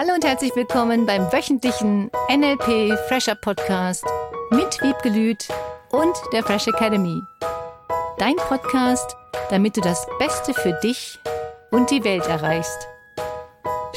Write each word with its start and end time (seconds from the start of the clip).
Hallo 0.00 0.14
und 0.14 0.24
herzlich 0.24 0.54
willkommen 0.54 1.06
beim 1.06 1.22
wöchentlichen 1.32 2.08
NLP 2.30 2.96
Fresher 3.08 3.34
Podcast 3.34 4.04
mit 4.52 4.80
Wiebgelüt 4.80 5.48
und 5.90 6.16
der 6.32 6.44
Fresh 6.44 6.68
Academy. 6.68 7.20
Dein 8.16 8.36
Podcast, 8.36 9.16
damit 9.50 9.76
du 9.76 9.80
das 9.80 10.06
Beste 10.20 10.54
für 10.54 10.78
dich 10.84 11.18
und 11.72 11.90
die 11.90 12.04
Welt 12.04 12.24
erreichst. 12.28 12.86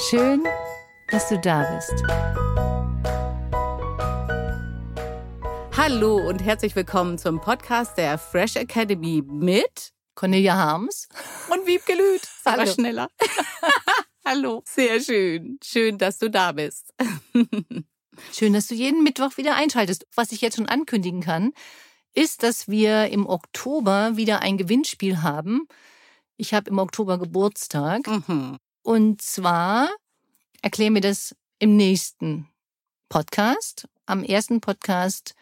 Schön, 0.10 0.44
dass 1.12 1.30
du 1.30 1.38
da 1.38 1.72
bist. 1.76 1.94
Hallo 5.78 6.16
und 6.16 6.40
herzlich 6.40 6.76
willkommen 6.76 7.20
zum 7.20 7.40
Podcast 7.40 7.96
der 8.00 8.18
Fresh 8.18 8.56
Academy 8.56 9.22
mit 9.24 9.92
Cornelia 10.16 10.56
Harms 10.56 11.10
und 11.52 11.68
Wiebgelüt. 11.68 12.22
Hallo. 12.44 12.66
schneller. 12.66 13.08
Hallo. 14.24 14.62
Sehr 14.66 15.02
schön. 15.02 15.58
Schön, 15.64 15.98
dass 15.98 16.20
du 16.20 16.30
da 16.30 16.52
bist. 16.52 16.94
Schön, 18.32 18.54
dass 18.54 18.68
du 18.68 18.76
jeden 18.76 19.04
Mittwoch 19.04 19.38
wieder 19.38 19.56
einschaltest. 19.56 20.06
Was 20.16 20.32
ich 20.32 20.42
jetzt 20.42 20.58
schon 20.58 20.68
ankündigen 20.68 21.22
kann, 21.22 21.54
ist, 22.14 22.44
dass 22.44 22.68
wir 22.68 23.08
im 23.08 23.26
Oktober 23.26 24.18
wieder 24.18 24.42
ein 24.42 24.58
Gewinnspiel 24.58 25.24
haben. 25.24 25.68
Ich 26.38 26.54
habe 26.54 26.70
im 26.70 26.78
Oktober 26.78 27.18
Geburtstag. 27.18 28.06
Mhm. 28.08 28.58
Und 28.84 29.22
zwar 29.24 29.90
erklären 30.62 30.94
wir 30.94 31.02
das 31.02 31.36
im 31.58 31.76
nächsten 31.76 32.48
Podcast. 33.10 33.88
Am 34.06 34.24
ersten 34.24 34.62
Podcast 34.62 35.34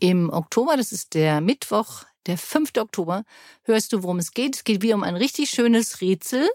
im 0.00 0.30
Oktober, 0.30 0.76
das 0.76 0.90
ist 0.90 1.14
der 1.14 1.40
Mittwoch, 1.40 2.02
der 2.26 2.38
5. 2.38 2.72
Oktober, 2.78 3.24
hörst 3.62 3.92
du, 3.92 4.02
worum 4.02 4.18
es 4.18 4.32
geht. 4.32 4.56
Es 4.56 4.64
geht 4.64 4.82
wieder 4.82 4.96
um 4.96 5.04
ein 5.04 5.16
richtig 5.16 5.48
schönes 5.50 6.00
Rätsel. 6.00 6.48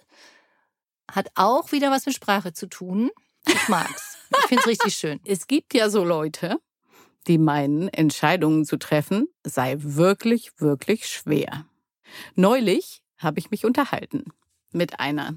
Hat 1.09 1.31
auch 1.35 1.71
wieder 1.71 1.91
was 1.91 2.05
mit 2.05 2.15
Sprache 2.15 2.53
zu 2.53 2.67
tun. 2.67 3.11
Ich 3.47 3.67
mag's. 3.67 4.17
Ich 4.31 4.47
finde 4.47 4.61
es 4.61 4.67
richtig 4.67 4.95
schön. 4.95 5.19
Es 5.25 5.47
gibt 5.47 5.73
ja 5.73 5.89
so 5.89 6.03
Leute, 6.03 6.59
die 7.27 7.37
meinen, 7.37 7.87
Entscheidungen 7.89 8.65
zu 8.65 8.77
treffen 8.77 9.27
sei 9.43 9.75
wirklich, 9.79 10.51
wirklich 10.59 11.07
schwer. 11.07 11.65
Neulich 12.35 13.01
habe 13.17 13.39
ich 13.39 13.51
mich 13.51 13.65
unterhalten 13.65 14.25
mit 14.71 14.99
einer, 14.99 15.35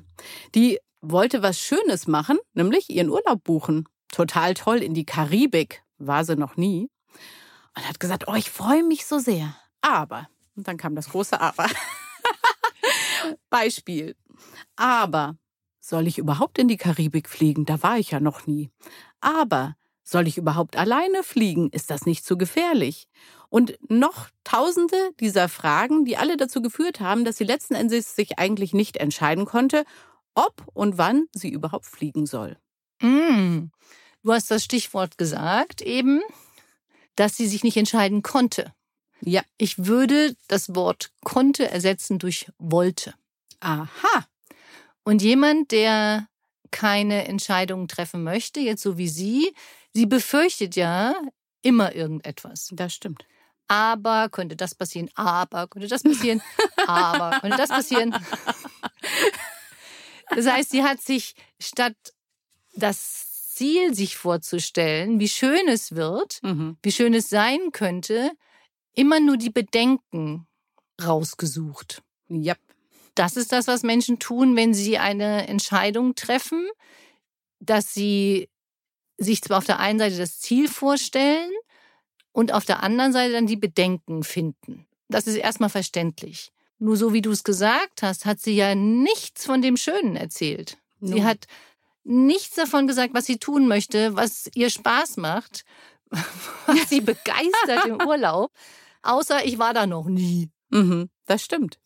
die 0.54 0.78
wollte 1.00 1.42
was 1.42 1.58
Schönes 1.58 2.06
machen, 2.06 2.38
nämlich 2.54 2.88
ihren 2.90 3.10
Urlaub 3.10 3.44
buchen. 3.44 3.86
Total 4.08 4.54
toll 4.54 4.78
in 4.78 4.94
die 4.94 5.04
Karibik, 5.04 5.82
war 5.98 6.24
sie 6.24 6.36
noch 6.36 6.56
nie. 6.56 6.88
Und 7.76 7.88
hat 7.88 8.00
gesagt, 8.00 8.28
oh, 8.28 8.34
ich 8.34 8.50
freue 8.50 8.84
mich 8.84 9.04
so 9.04 9.18
sehr. 9.18 9.56
Aber, 9.80 10.28
und 10.56 10.68
dann 10.68 10.76
kam 10.76 10.94
das 10.94 11.10
große 11.10 11.40
Aber. 11.40 11.66
Beispiel. 13.50 14.16
Aber 14.76 15.36
soll 15.86 16.06
ich 16.06 16.18
überhaupt 16.18 16.58
in 16.58 16.68
die 16.68 16.78
Karibik 16.78 17.28
fliegen? 17.28 17.66
Da 17.66 17.82
war 17.82 17.98
ich 17.98 18.12
ja 18.12 18.20
noch 18.20 18.46
nie. 18.46 18.70
Aber 19.20 19.76
soll 20.02 20.26
ich 20.26 20.38
überhaupt 20.38 20.76
alleine 20.76 21.22
fliegen? 21.22 21.68
Ist 21.70 21.90
das 21.90 22.06
nicht 22.06 22.24
zu 22.24 22.38
gefährlich? 22.38 23.06
Und 23.50 23.78
noch 23.88 24.28
tausende 24.44 24.96
dieser 25.20 25.48
Fragen, 25.48 26.04
die 26.04 26.16
alle 26.16 26.36
dazu 26.36 26.62
geführt 26.62 27.00
haben, 27.00 27.24
dass 27.24 27.36
sie 27.36 27.44
letzten 27.44 27.74
Endes 27.74 28.16
sich 28.16 28.38
eigentlich 28.38 28.72
nicht 28.72 28.96
entscheiden 28.96 29.44
konnte, 29.44 29.84
ob 30.34 30.66
und 30.72 30.96
wann 30.96 31.26
sie 31.34 31.50
überhaupt 31.50 31.86
fliegen 31.86 32.26
soll. 32.26 32.56
Mm. 33.00 33.70
Du 34.22 34.32
hast 34.32 34.50
das 34.50 34.64
Stichwort 34.64 35.18
gesagt 35.18 35.82
eben, 35.82 36.22
dass 37.14 37.36
sie 37.36 37.46
sich 37.46 37.62
nicht 37.62 37.76
entscheiden 37.76 38.22
konnte. 38.22 38.72
Ja. 39.20 39.42
Ich 39.58 39.84
würde 39.84 40.34
das 40.48 40.74
Wort 40.74 41.12
konnte 41.22 41.70
ersetzen 41.70 42.18
durch 42.18 42.50
wollte. 42.58 43.14
Aha. 43.60 44.26
Und 45.04 45.22
jemand, 45.22 45.70
der 45.70 46.28
keine 46.70 47.26
Entscheidung 47.28 47.86
treffen 47.88 48.24
möchte, 48.24 48.60
jetzt 48.60 48.82
so 48.82 48.98
wie 48.98 49.08
sie, 49.08 49.54
sie 49.92 50.06
befürchtet 50.06 50.74
ja 50.76 51.14
immer 51.62 51.94
irgendetwas. 51.94 52.68
Das 52.72 52.94
stimmt. 52.94 53.24
Aber 53.68 54.28
könnte 54.28 54.56
das 54.56 54.74
passieren? 54.74 55.08
Aber 55.14 55.68
könnte 55.68 55.88
das 55.88 56.02
passieren? 56.02 56.42
aber 56.86 57.38
könnte 57.40 57.56
das 57.56 57.70
passieren? 57.70 58.14
Das 60.30 60.46
heißt, 60.46 60.70
sie 60.70 60.82
hat 60.82 61.00
sich 61.00 61.34
statt 61.60 61.96
das 62.74 63.52
Ziel 63.54 63.94
sich 63.94 64.16
vorzustellen, 64.16 65.20
wie 65.20 65.28
schön 65.28 65.68
es 65.68 65.94
wird, 65.94 66.40
Mhm. 66.42 66.76
wie 66.82 66.92
schön 66.92 67.14
es 67.14 67.28
sein 67.28 67.70
könnte, 67.72 68.32
immer 68.94 69.20
nur 69.20 69.36
die 69.36 69.50
Bedenken 69.50 70.46
rausgesucht. 71.02 72.02
Ja. 72.28 72.54
Das 73.14 73.36
ist 73.36 73.52
das, 73.52 73.66
was 73.66 73.82
Menschen 73.82 74.18
tun, 74.18 74.56
wenn 74.56 74.74
sie 74.74 74.98
eine 74.98 75.46
Entscheidung 75.48 76.14
treffen, 76.14 76.66
dass 77.60 77.94
sie 77.94 78.48
sich 79.18 79.42
zwar 79.42 79.58
auf 79.58 79.64
der 79.66 79.78
einen 79.78 79.98
Seite 79.98 80.16
das 80.16 80.40
Ziel 80.40 80.68
vorstellen 80.68 81.50
und 82.32 82.52
auf 82.52 82.64
der 82.64 82.82
anderen 82.82 83.12
Seite 83.12 83.32
dann 83.32 83.46
die 83.46 83.56
Bedenken 83.56 84.24
finden. 84.24 84.86
Das 85.08 85.26
ist 85.26 85.36
erstmal 85.36 85.70
verständlich. 85.70 86.50
Nur 86.78 86.96
so 86.96 87.12
wie 87.12 87.22
du 87.22 87.30
es 87.30 87.44
gesagt 87.44 88.02
hast, 88.02 88.24
hat 88.26 88.40
sie 88.40 88.56
ja 88.56 88.74
nichts 88.74 89.46
von 89.46 89.62
dem 89.62 89.76
Schönen 89.76 90.16
erzählt. 90.16 90.76
Sie 91.00 91.20
No. 91.20 91.24
hat 91.24 91.46
nichts 92.02 92.56
davon 92.56 92.86
gesagt, 92.88 93.14
was 93.14 93.26
sie 93.26 93.38
tun 93.38 93.68
möchte, 93.68 94.16
was 94.16 94.50
ihr 94.54 94.68
Spaß 94.70 95.16
macht, 95.18 95.64
was 96.66 96.88
sie 96.88 97.00
begeistert 97.00 97.86
im 97.86 98.00
Urlaub, 98.06 98.50
außer 99.02 99.44
ich 99.46 99.58
war 99.58 99.72
da 99.72 99.86
noch 99.86 100.06
nie. 100.06 100.50
Mhm. 100.70 101.08
Das 101.26 101.44
stimmt. 101.44 101.78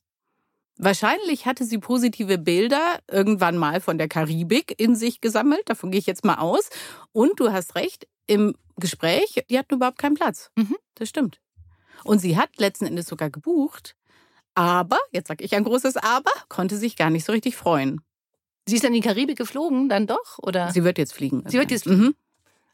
Wahrscheinlich 0.79 1.45
hatte 1.45 1.65
sie 1.65 1.79
positive 1.79 2.39
Bilder 2.39 3.01
irgendwann 3.11 3.57
mal 3.57 3.81
von 3.81 3.99
der 3.99 4.09
Karibik 4.09 4.75
in 4.79 4.95
sich 4.95 5.21
gesammelt. 5.21 5.69
Davon 5.69 5.91
gehe 5.91 5.99
ich 5.99 6.07
jetzt 6.07 6.25
mal 6.25 6.37
aus. 6.37 6.71
Und 7.13 7.41
du 7.41 7.53
hast 7.53 7.75
recht, 7.75 8.07
im 8.29 8.55
Gespräch, 8.77 9.45
die 9.51 9.59
hatten 9.59 9.75
überhaupt 9.75 9.99
keinen 9.99 10.15
Platz. 10.15 10.51
Mhm. 10.55 10.77
Das 10.95 11.09
stimmt. 11.09 11.41
Und 12.05 12.21
sie 12.21 12.37
hat 12.37 12.51
letzten 12.59 12.87
Endes 12.87 13.07
sogar 13.09 13.31
gebucht. 13.31 13.97
Aber, 14.55 14.99
jetzt 15.11 15.29
sage 15.29 15.45
ich 15.45 15.55
ein 15.57 15.65
großes 15.65 15.97
Aber, 15.97 16.31
konnte 16.49 16.77
sich 16.77 16.97
gar 16.97 17.11
nicht 17.11 17.25
so 17.25 17.33
richtig 17.33 17.57
freuen. 17.57 18.01
Sie 18.67 18.77
ist 18.77 18.85
in 18.85 18.93
die 18.93 19.01
Karibik 19.01 19.39
geflogen, 19.39 19.89
dann 19.89 20.07
doch? 20.07 20.39
Oder? 20.39 20.71
Sie 20.73 20.85
wird 20.85 20.99
jetzt 20.99 21.15
fliegen. 21.15 21.43
Sie 21.47 21.59
wird 21.59 21.71
jetzt 21.71 21.87
Mhm. 21.87 22.15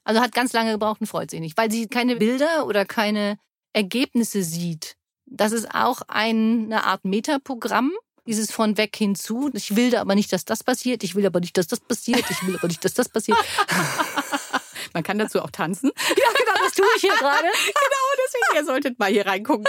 Also 0.03 0.21
hat 0.21 0.33
ganz 0.33 0.53
lange 0.53 0.73
gebraucht 0.73 1.01
und 1.01 1.07
freut 1.07 1.31
sich 1.31 1.41
nicht, 1.41 1.57
weil 1.57 1.71
sie 1.71 1.87
keine 1.87 2.17
Bilder 2.17 2.67
oder 2.67 2.85
keine 2.85 3.39
Ergebnisse 3.73 4.43
sieht. 4.43 4.97
Das 5.27 5.53
ist 5.53 5.75
auch 5.75 6.03
ein, 6.09 6.65
eine 6.65 6.85
Art 6.85 7.05
Metaprogramm, 7.05 7.93
dieses 8.27 8.51
von 8.51 8.77
weg 8.77 8.97
hinzu. 8.97 9.51
Ich 9.53 9.77
will 9.77 9.91
da 9.91 10.01
aber 10.01 10.15
nicht, 10.15 10.33
dass 10.33 10.45
das 10.45 10.65
passiert. 10.65 11.03
Ich 11.05 11.15
will 11.15 11.27
aber 11.27 11.41
nicht, 11.41 11.57
dass 11.57 11.67
das 11.67 11.81
passiert. 11.81 12.25
Ich 12.31 12.47
will 12.47 12.57
aber 12.57 12.69
nicht, 12.69 12.85
dass 12.85 12.95
das 12.95 13.09
passiert. 13.09 13.39
Man 14.95 15.03
kann 15.03 15.19
dazu 15.19 15.43
auch 15.43 15.51
tanzen. 15.51 15.91
ja, 16.09 16.15
genau, 16.39 16.65
das 16.65 16.73
tue 16.73 16.87
ich 16.97 17.03
hier 17.03 17.17
gerade. 17.17 17.49
Genau, 17.65 18.25
deswegen, 18.25 18.57
ihr 18.57 18.65
solltet 18.65 18.99
mal 18.99 19.11
hier 19.11 19.27
reingucken. 19.27 19.67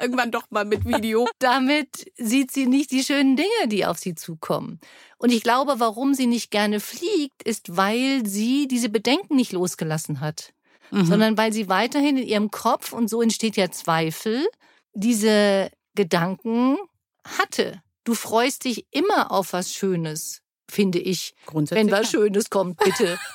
Irgendwann 0.00 0.30
doch 0.30 0.50
mal 0.50 0.64
mit 0.64 0.84
Video. 0.86 1.28
Damit 1.40 2.10
sieht 2.16 2.52
sie 2.52 2.66
nicht 2.66 2.92
die 2.92 3.02
schönen 3.02 3.36
Dinge, 3.36 3.66
die 3.66 3.84
auf 3.84 3.98
sie 3.98 4.14
zukommen. 4.14 4.80
Und 5.18 5.30
ich 5.30 5.42
glaube, 5.42 5.74
warum 5.78 6.14
sie 6.14 6.26
nicht 6.26 6.50
gerne 6.50 6.80
fliegt, 6.80 7.42
ist, 7.42 7.76
weil 7.76 8.24
sie 8.24 8.68
diese 8.68 8.88
Bedenken 8.88 9.36
nicht 9.36 9.52
losgelassen 9.52 10.20
hat. 10.20 10.52
Mhm. 10.90 11.04
sondern 11.06 11.38
weil 11.38 11.52
sie 11.52 11.68
weiterhin 11.68 12.16
in 12.16 12.26
ihrem 12.26 12.50
Kopf, 12.50 12.92
und 12.92 13.08
so 13.08 13.22
entsteht 13.22 13.56
ja 13.56 13.70
Zweifel, 13.70 14.46
diese 14.92 15.70
Gedanken 15.94 16.76
hatte. 17.38 17.82
Du 18.04 18.14
freust 18.14 18.64
dich 18.64 18.86
immer 18.90 19.30
auf 19.30 19.52
was 19.52 19.72
Schönes, 19.72 20.40
finde 20.70 20.98
ich. 20.98 21.34
Grundsätzlich. 21.46 21.86
Wenn 21.86 21.92
was 21.92 22.10
Schönes 22.10 22.50
kommt, 22.50 22.78
bitte. 22.78 23.18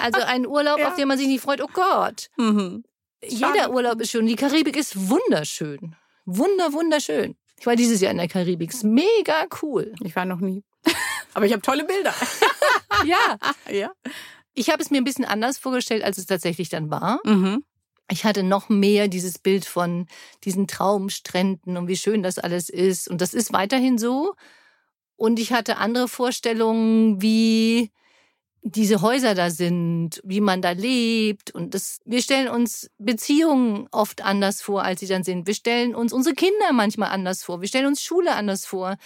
Also 0.00 0.20
ein 0.20 0.46
Urlaub, 0.46 0.78
Ja. 0.78 0.88
auf 0.88 0.94
den 0.94 1.08
man 1.08 1.18
sich 1.18 1.26
nicht 1.26 1.42
freut, 1.42 1.60
oh 1.60 1.68
Gott. 1.72 2.28
mhm. 2.36 2.84
Jeder 3.26 3.70
Urlaub 3.72 4.00
ist 4.00 4.10
schön. 4.12 4.26
Die 4.26 4.36
Karibik 4.36 4.76
ist 4.76 5.08
wunderschön. 5.08 5.96
Wunder, 6.26 6.72
wunderschön. 6.72 7.34
Ich 7.58 7.66
war 7.66 7.74
dieses 7.74 8.00
Jahr 8.00 8.12
in 8.12 8.18
der 8.18 8.28
Karibik. 8.28 8.70
Ist 8.72 8.84
mega 8.84 9.46
cool. 9.62 9.92
Ich 10.04 10.14
war 10.14 10.24
noch 10.26 10.38
nie. 10.40 10.62
Aber 11.34 11.46
ich 11.46 11.52
habe 11.52 11.62
tolle 11.62 11.84
Bilder. 11.84 12.14
Ja. 13.04 13.36
ja. 13.70 13.90
Ich 14.56 14.70
habe 14.70 14.82
es 14.82 14.90
mir 14.90 14.98
ein 14.98 15.04
bisschen 15.04 15.26
anders 15.26 15.58
vorgestellt, 15.58 16.02
als 16.02 16.18
es 16.18 16.26
tatsächlich 16.26 16.70
dann 16.70 16.90
war. 16.90 17.20
Mhm. 17.24 17.62
Ich 18.10 18.24
hatte 18.24 18.42
noch 18.42 18.68
mehr 18.68 19.06
dieses 19.06 19.38
Bild 19.38 19.64
von 19.64 20.06
diesen 20.44 20.66
Traumstränden 20.66 21.76
und 21.76 21.88
wie 21.88 21.96
schön 21.96 22.22
das 22.22 22.38
alles 22.38 22.70
ist. 22.70 23.08
Und 23.08 23.20
das 23.20 23.34
ist 23.34 23.52
weiterhin 23.52 23.98
so. 23.98 24.34
Und 25.16 25.38
ich 25.38 25.52
hatte 25.52 25.76
andere 25.76 26.08
Vorstellungen, 26.08 27.20
wie 27.20 27.90
diese 28.62 29.02
Häuser 29.02 29.34
da 29.34 29.50
sind, 29.50 30.20
wie 30.24 30.40
man 30.40 30.62
da 30.62 30.70
lebt. 30.70 31.50
Und 31.50 31.74
das, 31.74 32.00
wir 32.04 32.22
stellen 32.22 32.48
uns 32.48 32.90
Beziehungen 32.98 33.88
oft 33.92 34.24
anders 34.24 34.62
vor, 34.62 34.82
als 34.82 35.00
sie 35.00 35.06
dann 35.06 35.22
sind. 35.22 35.46
Wir 35.46 35.54
stellen 35.54 35.94
uns 35.94 36.12
unsere 36.12 36.34
Kinder 36.34 36.72
manchmal 36.72 37.10
anders 37.10 37.44
vor. 37.44 37.60
Wir 37.60 37.68
stellen 37.68 37.86
uns 37.86 38.02
Schule 38.02 38.34
anders 38.34 38.64
vor. 38.64 38.96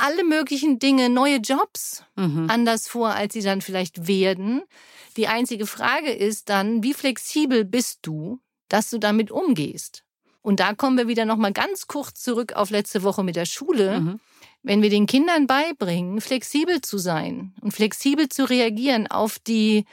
Alle 0.00 0.24
möglichen 0.24 0.78
Dinge, 0.78 1.08
neue 1.08 1.36
Jobs 1.36 2.04
Mhm. 2.16 2.48
anders 2.48 2.88
vor, 2.88 3.10
als 3.10 3.32
sie 3.34 3.42
dann 3.42 3.60
vielleicht 3.60 4.06
werden. 4.06 4.62
Die 5.16 5.28
einzige 5.28 5.66
Frage 5.66 6.10
ist 6.10 6.48
dann, 6.48 6.82
wie 6.82 6.94
flexibel 6.94 7.64
bist 7.64 8.00
du, 8.02 8.40
dass 8.68 8.90
du 8.90 8.98
damit 8.98 9.30
umgehst? 9.30 10.04
Und 10.42 10.60
da 10.60 10.74
kommen 10.74 10.96
wir 10.96 11.08
wieder 11.08 11.26
noch 11.26 11.36
mal 11.36 11.52
ganz 11.52 11.86
kurz 11.86 12.22
zurück 12.22 12.54
auf 12.54 12.70
letzte 12.70 13.02
Woche 13.02 13.22
mit 13.22 13.36
der 13.36 13.44
Schule. 13.44 14.00
Mhm. 14.00 14.20
Wenn 14.62 14.82
wir 14.82 14.90
den 14.90 15.06
Kindern 15.06 15.46
beibringen, 15.46 16.20
flexibel 16.20 16.80
zu 16.80 16.98
sein 16.98 17.54
und 17.60 17.72
flexibel 17.72 18.28
zu 18.28 18.48
reagieren 18.48 19.06
auf 19.06 19.38
die 19.38 19.84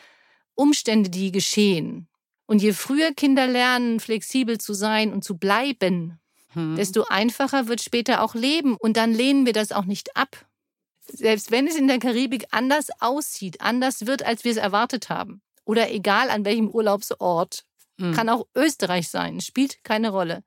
Umstände, 0.56 1.10
die 1.10 1.31
geschehen. 1.31 2.07
Und 2.45 2.62
je 2.62 2.74
früher 2.74 3.13
Kinder 3.13 3.48
lernen, 3.48 4.00
flexibel 4.00 4.57
zu 4.57 4.74
sein 4.74 5.12
und 5.13 5.24
zu 5.24 5.38
bleiben, 5.38 6.19
hm. 6.57 6.75
desto 6.75 7.06
einfacher 7.06 7.68
wird 7.68 7.81
später 7.81 8.24
auch 8.24 8.33
Leben. 8.33 8.75
Und 8.75 8.98
dann 8.98 9.13
lehnen 9.13 9.45
wir 9.45 9.54
das 9.54 9.71
auch 9.71 9.86
nicht 9.86 10.15
ab. 10.18 10.45
Selbst 11.06 11.51
wenn 11.51 11.68
es 11.68 11.75
in 11.75 11.88
der 11.88 12.00
Karibik 12.00 12.48
anders 12.51 12.88
aussieht, 13.00 13.62
anders 13.62 14.07
wird, 14.07 14.24
als 14.24 14.44
wir 14.44 14.51
es 14.51 14.57
erwartet 14.57 15.09
haben. 15.09 15.42
Oder 15.63 15.92
egal 15.92 16.30
an 16.30 16.44
welchem 16.44 16.69
Urlaubsort. 16.69 17.63
Hm. 18.00 18.13
Kann 18.13 18.30
auch 18.30 18.48
Österreich 18.56 19.07
sein, 19.09 19.39
spielt 19.42 19.83
keine 19.83 20.09
Rolle. 20.09 20.44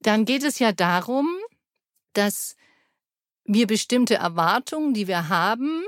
Dann 0.00 0.24
geht 0.24 0.42
es 0.42 0.58
ja 0.58 0.72
darum, 0.72 1.28
dass 2.14 2.56
wir 3.44 3.66
bestimmte 3.66 4.14
Erwartungen, 4.14 4.94
die 4.94 5.06
wir 5.06 5.28
haben, 5.28 5.84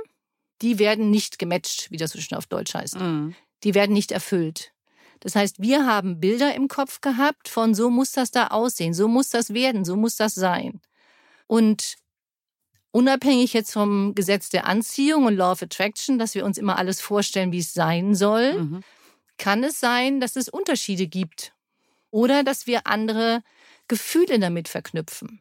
die 0.63 0.79
werden 0.79 1.11
nicht 1.11 1.39
gematcht, 1.39 1.91
wie 1.91 1.97
das 1.97 2.13
so 2.13 2.21
schön 2.21 2.39
auf 2.39 2.47
Deutsch 2.47 2.75
heißt. 2.75 2.99
Mhm. 2.99 3.35
Die 3.65 3.75
werden 3.75 3.93
nicht 3.93 4.13
erfüllt. 4.13 4.73
Das 5.23 5.37
heißt, 5.37 5.63
wir 5.63 5.87
haben 5.87 6.19
Bilder 6.19 6.53
im 6.55 6.67
Kopf 6.67 7.01
gehabt 7.01 7.49
von 7.49 7.75
so 7.75 7.91
muss 7.91 8.11
das 8.11 8.33
da 8.33 8.49
aussehen, 8.49 8.93
so 8.93 9.07
muss 9.07 9.31
das 9.31 9.55
werden, 9.55 9.85
so 9.85 9.95
muss 9.95 10.17
das 10.17 10.35
sein. 10.35 10.81
Und 11.47 11.95
unabhängig 12.91 13.53
jetzt 13.53 13.73
vom 13.73 14.17
Gesetz 14.17 14.49
der 14.49 14.67
Anziehung 14.67 15.27
und 15.27 15.37
Law 15.37 15.53
of 15.53 15.63
Attraction, 15.63 16.19
dass 16.19 16.35
wir 16.35 16.45
uns 16.45 16.59
immer 16.59 16.77
alles 16.77 17.01
vorstellen, 17.01 17.53
wie 17.53 17.61
es 17.61 17.73
sein 17.73 18.17
soll, 18.17 18.61
mhm. 18.63 18.81
kann 19.39 19.63
es 19.63 19.79
sein, 19.79 20.19
dass 20.19 20.35
es 20.35 20.49
Unterschiede 20.49 21.07
gibt 21.07 21.53
oder 22.11 22.43
dass 22.43 22.67
wir 22.67 22.89
andere 22.89 23.45
Gefühle 23.87 24.41
damit 24.41 24.67
verknüpfen. 24.67 25.41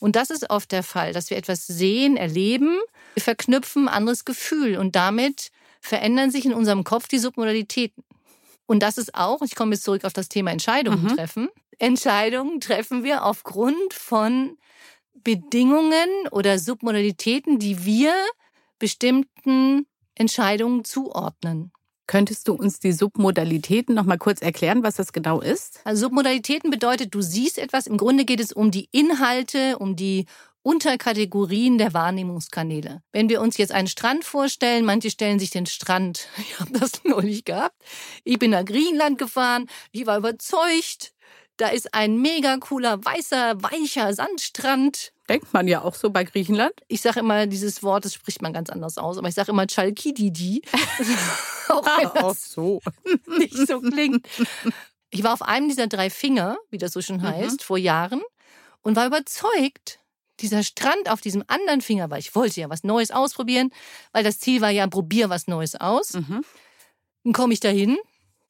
Und 0.00 0.16
das 0.16 0.30
ist 0.30 0.48
oft 0.48 0.72
der 0.72 0.82
Fall, 0.82 1.12
dass 1.12 1.28
wir 1.28 1.36
etwas 1.36 1.66
sehen, 1.66 2.16
erleben, 2.16 2.78
wir 3.14 3.22
verknüpfen 3.22 3.88
ein 3.88 3.94
anderes 3.94 4.24
Gefühl 4.24 4.78
und 4.78 4.96
damit 4.96 5.50
verändern 5.80 6.30
sich 6.30 6.46
in 6.46 6.54
unserem 6.54 6.84
Kopf 6.84 7.08
die 7.08 7.18
Submodalitäten. 7.18 8.04
Und 8.68 8.80
das 8.82 8.98
ist 8.98 9.14
auch, 9.14 9.40
ich 9.40 9.54
komme 9.54 9.72
jetzt 9.72 9.84
zurück 9.84 10.04
auf 10.04 10.12
das 10.12 10.28
Thema 10.28 10.50
Entscheidungen 10.50 11.02
mhm. 11.02 11.16
treffen. 11.16 11.48
Entscheidungen 11.78 12.60
treffen 12.60 13.02
wir 13.02 13.24
aufgrund 13.24 13.94
von 13.94 14.58
Bedingungen 15.14 16.08
oder 16.30 16.58
Submodalitäten, 16.58 17.58
die 17.58 17.86
wir 17.86 18.12
bestimmten 18.78 19.86
Entscheidungen 20.14 20.84
zuordnen. 20.84 21.72
Könntest 22.06 22.46
du 22.46 22.52
uns 22.52 22.78
die 22.78 22.92
Submodalitäten 22.92 23.94
noch 23.94 24.04
mal 24.04 24.18
kurz 24.18 24.42
erklären, 24.42 24.82
was 24.82 24.96
das 24.96 25.12
genau 25.12 25.40
ist? 25.40 25.80
Also 25.84 26.06
Submodalitäten 26.06 26.70
bedeutet, 26.70 27.14
du 27.14 27.22
siehst 27.22 27.58
etwas. 27.58 27.86
Im 27.86 27.96
Grunde 27.96 28.26
geht 28.26 28.40
es 28.40 28.52
um 28.52 28.70
die 28.70 28.88
Inhalte, 28.92 29.78
um 29.78 29.96
die 29.96 30.26
Unterkategorien 30.62 31.78
der 31.78 31.94
Wahrnehmungskanäle. 31.94 33.02
Wenn 33.12 33.28
wir 33.28 33.40
uns 33.40 33.56
jetzt 33.56 33.72
einen 33.72 33.88
Strand 33.88 34.24
vorstellen, 34.24 34.84
manche 34.84 35.10
stellen 35.10 35.38
sich 35.38 35.50
den 35.50 35.66
Strand, 35.66 36.28
ich 36.38 36.58
habe 36.60 36.78
das 36.78 37.04
neulich 37.04 37.44
gehabt, 37.44 37.76
ich 38.24 38.38
bin 38.38 38.50
nach 38.50 38.64
Griechenland 38.64 39.18
gefahren, 39.18 39.66
ich 39.92 40.06
war 40.06 40.18
überzeugt, 40.18 41.12
da 41.58 41.68
ist 41.68 41.92
ein 41.92 42.18
mega 42.20 42.56
cooler, 42.58 43.04
weißer, 43.04 43.62
weicher 43.62 44.14
Sandstrand. 44.14 45.12
Denkt 45.28 45.52
man 45.52 45.66
ja 45.66 45.82
auch 45.82 45.94
so 45.94 46.10
bei 46.10 46.22
Griechenland. 46.22 46.72
Ich 46.86 47.02
sage 47.02 47.20
immer 47.20 47.46
dieses 47.46 47.82
Wort, 47.82 48.04
das 48.04 48.14
spricht 48.14 48.42
man 48.42 48.52
ganz 48.52 48.70
anders 48.70 48.96
aus, 48.96 49.18
aber 49.18 49.28
ich 49.28 49.34
sage 49.34 49.50
immer 49.50 49.66
Chalkididi. 49.66 50.62
auch 51.68 51.84
das 51.84 52.16
auch 52.16 52.34
so 52.34 52.80
nicht 53.38 53.56
so 53.56 53.80
klingt. 53.80 54.26
Ich 55.10 55.24
war 55.24 55.32
auf 55.32 55.42
einem 55.42 55.68
dieser 55.68 55.88
drei 55.88 56.10
Finger, 56.10 56.58
wie 56.70 56.78
das 56.78 56.92
so 56.92 57.02
schon 57.02 57.16
mhm. 57.16 57.22
heißt, 57.22 57.60
mhm. 57.60 57.64
vor 57.64 57.78
Jahren 57.78 58.22
und 58.82 58.96
war 58.96 59.06
überzeugt, 59.06 59.97
dieser 60.40 60.62
Strand 60.62 61.10
auf 61.10 61.20
diesem 61.20 61.44
anderen 61.46 61.80
Finger, 61.80 62.10
weil 62.10 62.20
ich 62.20 62.34
wollte 62.34 62.60
ja 62.60 62.70
was 62.70 62.84
Neues 62.84 63.10
ausprobieren, 63.10 63.70
weil 64.12 64.24
das 64.24 64.38
Ziel 64.38 64.60
war 64.60 64.70
ja, 64.70 64.86
probier 64.86 65.30
was 65.30 65.46
Neues 65.46 65.74
aus. 65.74 66.14
Mhm. 66.14 66.44
Dann 67.24 67.32
komme 67.32 67.52
ich 67.52 67.60
dahin 67.60 67.98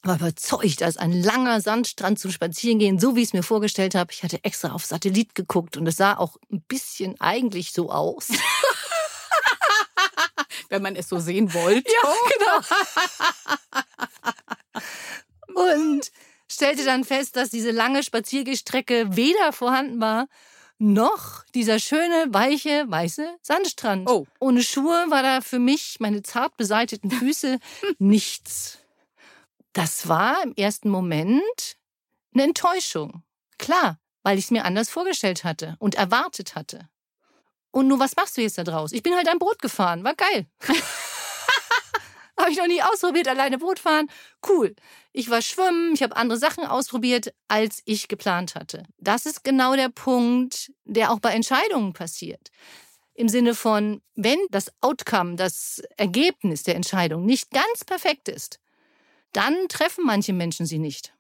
war 0.03 0.17
überzeugt, 0.17 0.83
als 0.83 0.97
ein 0.97 1.13
langer 1.13 1.61
Sandstrand 1.61 2.19
zum 2.19 2.31
Spazierengehen, 2.31 2.99
so 2.99 3.15
wie 3.17 3.21
ich 3.21 3.29
es 3.29 3.33
mir 3.33 3.43
vorgestellt 3.43 3.95
habe. 3.95 4.13
Ich 4.13 4.23
hatte 4.23 4.43
extra 4.45 4.73
auf 4.73 4.85
Satellit 4.85 5.35
geguckt 5.35 5.77
und 5.77 5.87
es 5.87 5.97
sah 5.97 6.17
auch 6.17 6.37
ein 6.53 6.63
bisschen 6.63 7.21
eigentlich 7.21 7.73
so 7.73 7.91
aus. 7.91 8.29
Wenn 10.69 10.83
man 10.83 10.97
es 10.97 11.09
so 11.09 11.19
sehen 11.19 11.53
wollte. 11.55 11.91
Ja, 12.03 12.15
genau. 15.55 15.73
und 15.73 16.13
stellte 16.49 16.85
dann 16.85 17.05
fest, 17.05 17.37
dass 17.37 17.51
diese 17.51 17.71
lange 17.71 18.03
Spaziergestrecke 18.03 19.17
weder 19.17 19.53
vorhanden 19.53 20.01
war, 20.01 20.29
noch 20.79 21.45
dieser 21.55 21.79
schöne, 21.79 22.27
weiche, 22.29 22.85
weiße 22.89 23.37
Sandstrand. 23.43 24.09
Oh. 24.09 24.27
Ohne 24.41 24.63
Schuhe 24.63 25.07
war 25.09 25.23
da 25.23 25.41
für 25.41 25.59
mich, 25.59 25.97
meine 26.01 26.23
zart 26.23 26.57
beseiteten 26.57 27.11
Füße, 27.11 27.59
nichts. 27.99 28.79
Das 29.73 30.09
war 30.09 30.43
im 30.43 30.55
ersten 30.55 30.89
Moment 30.89 31.77
eine 32.33 32.45
Enttäuschung. 32.45 33.23
Klar, 33.59 33.99
weil 34.23 34.39
ich 34.39 34.47
es 34.47 34.51
mir 34.51 34.65
anders 34.65 34.89
vorgestellt 34.89 35.45
hatte 35.45 35.77
und 35.79 35.97
erwartet 35.97 36.55
hatte. 36.55 36.89
Und 37.71 37.89
nur 37.89 37.99
was 37.99 38.17
machst 38.17 38.37
du 38.37 38.41
jetzt 38.41 38.59
da 38.59 38.65
draus? 38.65 38.93
Ich 38.93 39.03
bin 39.03 39.15
halt 39.15 39.29
ein 39.29 39.39
Boot 39.39 39.61
gefahren, 39.61 40.05
war 40.05 40.15
geil. 40.15 40.47
habe 42.39 42.51
ich 42.51 42.59
noch 42.59 42.67
nie 42.67 42.83
ausprobiert, 42.83 43.29
alleine 43.29 43.59
Boot 43.59 43.79
fahren. 43.79 44.09
Cool. 44.49 44.75
Ich 45.13 45.31
war 45.31 45.43
schwimmen, 45.43 45.95
ich 45.95 46.03
habe 46.03 46.17
andere 46.17 46.39
Sachen 46.39 46.65
ausprobiert, 46.65 47.33
als 47.49 47.83
ich 47.85 48.09
geplant 48.09 48.55
hatte. 48.55 48.85
Das 48.99 49.27
ist 49.27 49.45
genau 49.45 49.75
der 49.75 49.89
Punkt, 49.89 50.71
der 50.85 51.11
auch 51.11 51.21
bei 51.21 51.31
Entscheidungen 51.31 51.93
passiert. 51.93 52.51
Im 53.15 53.29
Sinne 53.29 53.55
von, 53.55 54.01
wenn 54.15 54.39
das 54.51 54.73
Outcome, 54.81 55.35
das 55.35 55.83
Ergebnis 55.97 56.63
der 56.63 56.77
Entscheidung 56.77 57.27
nicht 57.27 57.51
ganz 57.51 57.85
perfekt 57.85 58.29
ist, 58.29 58.61
dann 59.33 59.69
treffen 59.69 60.05
manche 60.05 60.33
Menschen 60.33 60.67
sie 60.67 60.79
nicht. 60.79 61.15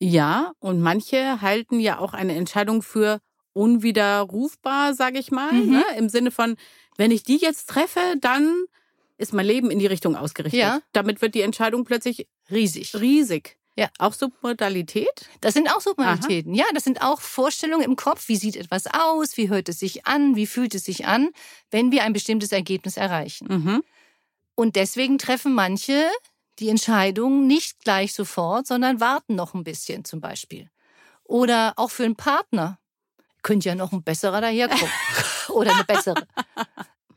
Ja, 0.00 0.52
und 0.58 0.80
manche 0.80 1.40
halten 1.40 1.78
ja 1.78 1.98
auch 1.98 2.12
eine 2.12 2.34
Entscheidung 2.34 2.82
für 2.82 3.20
unwiderrufbar, 3.52 4.94
sage 4.94 5.18
ich 5.18 5.30
mal, 5.30 5.52
mhm. 5.52 5.70
ne? 5.70 5.84
im 5.96 6.08
Sinne 6.08 6.30
von, 6.30 6.56
wenn 6.96 7.10
ich 7.10 7.22
die 7.22 7.36
jetzt 7.36 7.70
treffe, 7.70 8.00
dann 8.20 8.64
ist 9.16 9.32
mein 9.32 9.46
Leben 9.46 9.70
in 9.70 9.78
die 9.78 9.86
Richtung 9.86 10.16
ausgerichtet. 10.16 10.60
Ja. 10.60 10.80
Damit 10.92 11.22
wird 11.22 11.34
die 11.34 11.42
Entscheidung 11.42 11.84
plötzlich 11.84 12.26
riesig. 12.50 12.94
Riesig. 12.94 13.58
Ja. 13.76 13.88
Auch 13.98 14.12
Submodalität? 14.12 15.28
Das 15.40 15.54
sind 15.54 15.68
auch 15.68 15.80
Submodalitäten. 15.80 16.52
Aha. 16.52 16.60
Ja, 16.60 16.64
das 16.74 16.84
sind 16.84 17.02
auch 17.02 17.20
Vorstellungen 17.20 17.84
im 17.84 17.96
Kopf. 17.96 18.28
Wie 18.28 18.36
sieht 18.36 18.56
etwas 18.56 18.86
aus? 18.86 19.36
Wie 19.36 19.48
hört 19.48 19.68
es 19.68 19.80
sich 19.80 20.06
an? 20.06 20.36
Wie 20.36 20.46
fühlt 20.46 20.74
es 20.74 20.84
sich 20.84 21.06
an, 21.06 21.30
wenn 21.70 21.90
wir 21.90 22.04
ein 22.04 22.12
bestimmtes 22.12 22.52
Ergebnis 22.52 22.96
erreichen? 22.96 23.48
Mhm. 23.48 23.84
Und 24.54 24.76
deswegen 24.76 25.18
treffen 25.18 25.54
manche 25.54 26.08
die 26.60 26.68
Entscheidung 26.68 27.48
nicht 27.48 27.80
gleich 27.82 28.14
sofort, 28.14 28.68
sondern 28.68 29.00
warten 29.00 29.34
noch 29.34 29.54
ein 29.54 29.64
bisschen 29.64 30.04
zum 30.04 30.20
Beispiel. 30.20 30.70
Oder 31.24 31.72
auch 31.76 31.90
für 31.90 32.04
einen 32.04 32.16
Partner. 32.16 32.78
Könnte 33.42 33.68
ja 33.68 33.74
noch 33.74 33.92
ein 33.92 34.04
besserer 34.04 34.40
daherkommen. 34.40 34.90
Oder 35.48 35.74
eine 35.74 35.84
bessere. 35.84 36.26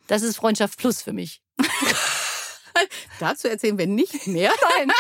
Das 0.08 0.24
ist 0.24 0.38
Freundschaft 0.38 0.80
Plus 0.80 1.02
für 1.02 1.14
mich. 1.14 1.42
Dazu 3.20 3.48
erzählen 3.48 3.78
wir 3.78 3.88
nicht 3.88 4.28
mehr. 4.28 4.52
Nein. 4.78 4.92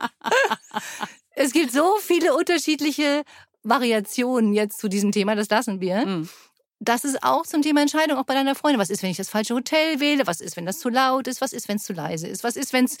es 1.34 1.52
gibt 1.52 1.72
so 1.72 1.96
viele 1.98 2.34
unterschiedliche 2.34 3.24
Variationen 3.62 4.54
jetzt 4.54 4.78
zu 4.78 4.88
diesem 4.88 5.12
Thema, 5.12 5.34
das 5.34 5.50
lassen 5.50 5.80
wir. 5.80 6.06
Mhm 6.06 6.28
das 6.80 7.04
ist 7.04 7.22
auch 7.22 7.44
zum 7.44 7.62
Thema 7.62 7.80
Entscheidung, 7.80 8.18
auch 8.18 8.24
bei 8.24 8.34
deiner 8.34 8.54
Freundin. 8.54 8.80
Was 8.80 8.90
ist, 8.90 9.02
wenn 9.02 9.10
ich 9.10 9.16
das 9.16 9.28
falsche 9.28 9.54
Hotel 9.54 10.00
wähle? 10.00 10.26
Was 10.26 10.40
ist, 10.40 10.56
wenn 10.56 10.66
das 10.66 10.78
zu 10.78 10.88
laut 10.88 11.26
ist? 11.26 11.40
Was 11.40 11.52
ist, 11.52 11.68
wenn 11.68 11.76
es 11.76 11.84
zu 11.84 11.92
leise 11.92 12.28
ist? 12.28 12.44
Was 12.44 12.56
ist, 12.56 12.72
wenn 12.72 12.84
es 12.84 12.98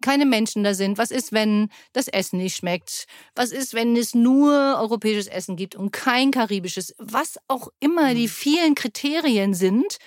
keine 0.00 0.24
Menschen 0.24 0.64
da 0.64 0.74
sind? 0.74 0.96
Was 0.96 1.10
ist, 1.10 1.32
wenn 1.32 1.68
das 1.92 2.08
Essen 2.08 2.38
nicht 2.38 2.56
schmeckt? 2.56 3.06
Was 3.34 3.52
ist, 3.52 3.74
wenn 3.74 3.96
es 3.96 4.14
nur 4.14 4.78
europäisches 4.80 5.26
Essen 5.26 5.56
gibt 5.56 5.74
und 5.74 5.92
kein 5.92 6.30
karibisches? 6.30 6.94
Was 6.98 7.38
auch 7.48 7.68
immer 7.80 8.14
die 8.14 8.28
mhm. 8.28 8.30
vielen 8.30 8.74
Kriterien 8.74 9.52
sind. 9.52 9.98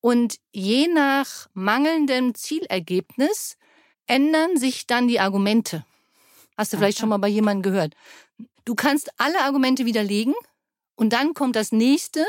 Und 0.00 0.36
je 0.52 0.88
nach 0.88 1.48
mangelndem 1.54 2.34
Zielergebnis 2.34 3.56
ändern 4.06 4.56
sich 4.56 4.86
dann 4.86 5.08
die 5.08 5.20
Argumente. 5.20 5.84
Hast 6.56 6.72
du 6.72 6.76
vielleicht 6.76 6.98
schon 6.98 7.08
mal 7.08 7.18
bei 7.18 7.28
jemandem 7.28 7.72
gehört? 7.72 7.94
Du 8.64 8.74
kannst 8.74 9.10
alle 9.18 9.40
Argumente 9.40 9.84
widerlegen 9.84 10.34
und 10.94 11.12
dann 11.12 11.34
kommt 11.34 11.56
das 11.56 11.72
nächste 11.72 12.24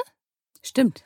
Stimmt. 0.67 1.03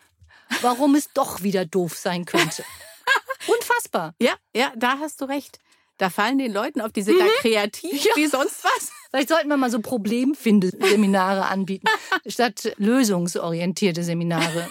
Warum 0.61 0.95
es 0.95 1.13
doch 1.13 1.43
wieder 1.43 1.65
doof 1.65 1.97
sein 1.97 2.25
könnte. 2.25 2.63
Unfassbar. 3.47 4.15
Ja, 4.19 4.33
ja, 4.55 4.73
da 4.75 4.99
hast 4.99 5.21
du 5.21 5.25
recht. 5.25 5.59
Da 6.01 6.09
fallen 6.09 6.39
den 6.39 6.51
Leuten 6.51 6.81
auf, 6.81 6.91
die 6.91 7.03
sind 7.03 7.17
mhm. 7.17 7.19
da 7.19 7.27
kreativ 7.41 8.03
ja. 8.03 8.11
wie 8.15 8.25
sonst 8.25 8.63
was. 8.63 8.91
Vielleicht 9.11 9.29
sollten 9.29 9.49
wir 9.49 9.57
mal 9.57 9.69
so 9.69 9.81
Problemfindeseminare 9.81 11.45
anbieten, 11.45 11.85
statt 12.25 12.73
lösungsorientierte 12.77 14.01
Seminare. 14.01 14.67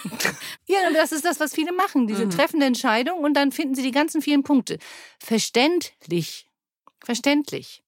ja, 0.67 0.79
das 0.93 1.13
ist 1.13 1.25
das, 1.25 1.39
was 1.39 1.55
viele 1.55 1.73
machen, 1.73 2.09
diese 2.09 2.27
mhm. 2.27 2.31
treffende 2.31 2.67
Entscheidung 2.67 3.21
und 3.21 3.35
dann 3.35 3.53
finden 3.53 3.77
sie 3.77 3.83
die 3.85 3.93
ganzen 3.93 4.23
vielen 4.23 4.43
Punkte. 4.43 4.81
Verständlich. 5.21 6.49
Verständlich. 6.99 7.85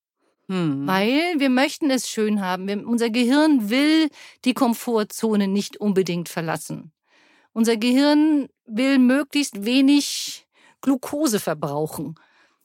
Mhm. 0.46 0.86
Weil 0.86 1.40
wir 1.40 1.50
möchten 1.50 1.90
es 1.90 2.08
schön 2.08 2.40
haben. 2.40 2.68
Wir, 2.68 2.86
unser 2.86 3.10
Gehirn 3.10 3.70
will 3.70 4.08
die 4.44 4.54
Komfortzone 4.54 5.48
nicht 5.48 5.78
unbedingt 5.78 6.28
verlassen. 6.28 6.92
Unser 7.52 7.76
Gehirn 7.76 8.48
will 8.66 9.00
möglichst 9.00 9.64
wenig 9.64 10.46
Glucose 10.80 11.40
verbrauchen. 11.40 12.14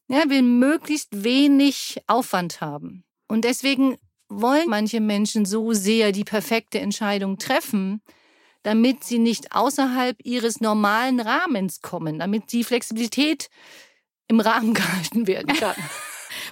Ja, 0.08 0.30
will 0.30 0.42
möglichst 0.42 1.24
wenig 1.24 2.02
Aufwand 2.08 2.62
haben. 2.62 3.04
Und 3.28 3.44
deswegen 3.44 3.98
wollen 4.30 4.70
manche 4.70 5.02
Menschen 5.02 5.46
so 5.46 5.74
sehr 5.74 6.12
die 6.12 6.24
perfekte 6.24 6.80
Entscheidung 6.80 7.38
treffen, 7.38 8.02
damit 8.64 9.04
sie 9.04 9.20
nicht 9.20 9.54
außerhalb 9.54 10.18
ihres 10.24 10.60
normalen 10.62 11.20
Rahmens 11.20 11.82
kommen, 11.82 12.20
damit 12.20 12.52
die 12.52 12.64
Flexibilität 12.64 13.50
im 14.28 14.40
Rahmen 14.40 14.74
gehalten 14.74 15.28
werden 15.28 15.56
kann. 15.56 15.76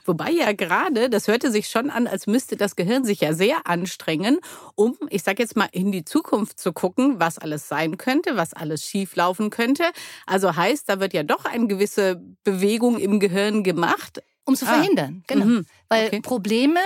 Wobei 0.06 0.32
ja 0.32 0.54
gerade, 0.54 1.10
das 1.10 1.28
hörte 1.28 1.52
sich 1.52 1.68
schon 1.68 1.90
an, 1.90 2.08
als 2.08 2.28
müsste 2.28 2.56
das 2.56 2.76
Gehirn 2.76 3.04
sich 3.04 3.22
ja 3.22 3.34
sehr 3.34 3.68
anstrengen, 3.68 4.40
um, 4.76 4.96
ich 5.10 5.24
sag 5.24 5.40
jetzt 5.40 5.56
mal, 5.56 5.70
in 5.72 5.92
die 5.92 6.06
Zukunft 6.06 6.60
zu 6.60 6.74
gucken, 6.74 7.20
was 7.20 7.38
alles 7.38 7.68
sein 7.68 7.98
könnte, 7.98 8.38
was 8.38 8.54
alles 8.54 8.84
schief 8.84 9.16
laufen 9.16 9.50
könnte. 9.50 9.84
Also 10.26 10.56
heißt, 10.56 10.88
da 10.88 11.00
wird 11.00 11.14
ja 11.14 11.24
doch 11.24 11.46
eine 11.46 11.68
gewisse 11.68 12.22
Bewegung 12.44 13.00
im 13.00 13.20
Gehirn 13.20 13.64
gemacht. 13.64 14.22
Um 14.46 14.56
zu 14.56 14.66
ah. 14.66 14.76
verhindern, 14.76 15.24
genau. 15.28 15.46
Mhm. 15.46 15.66
Weil 15.90 16.08
okay. 16.08 16.22
Probleme 16.22 16.80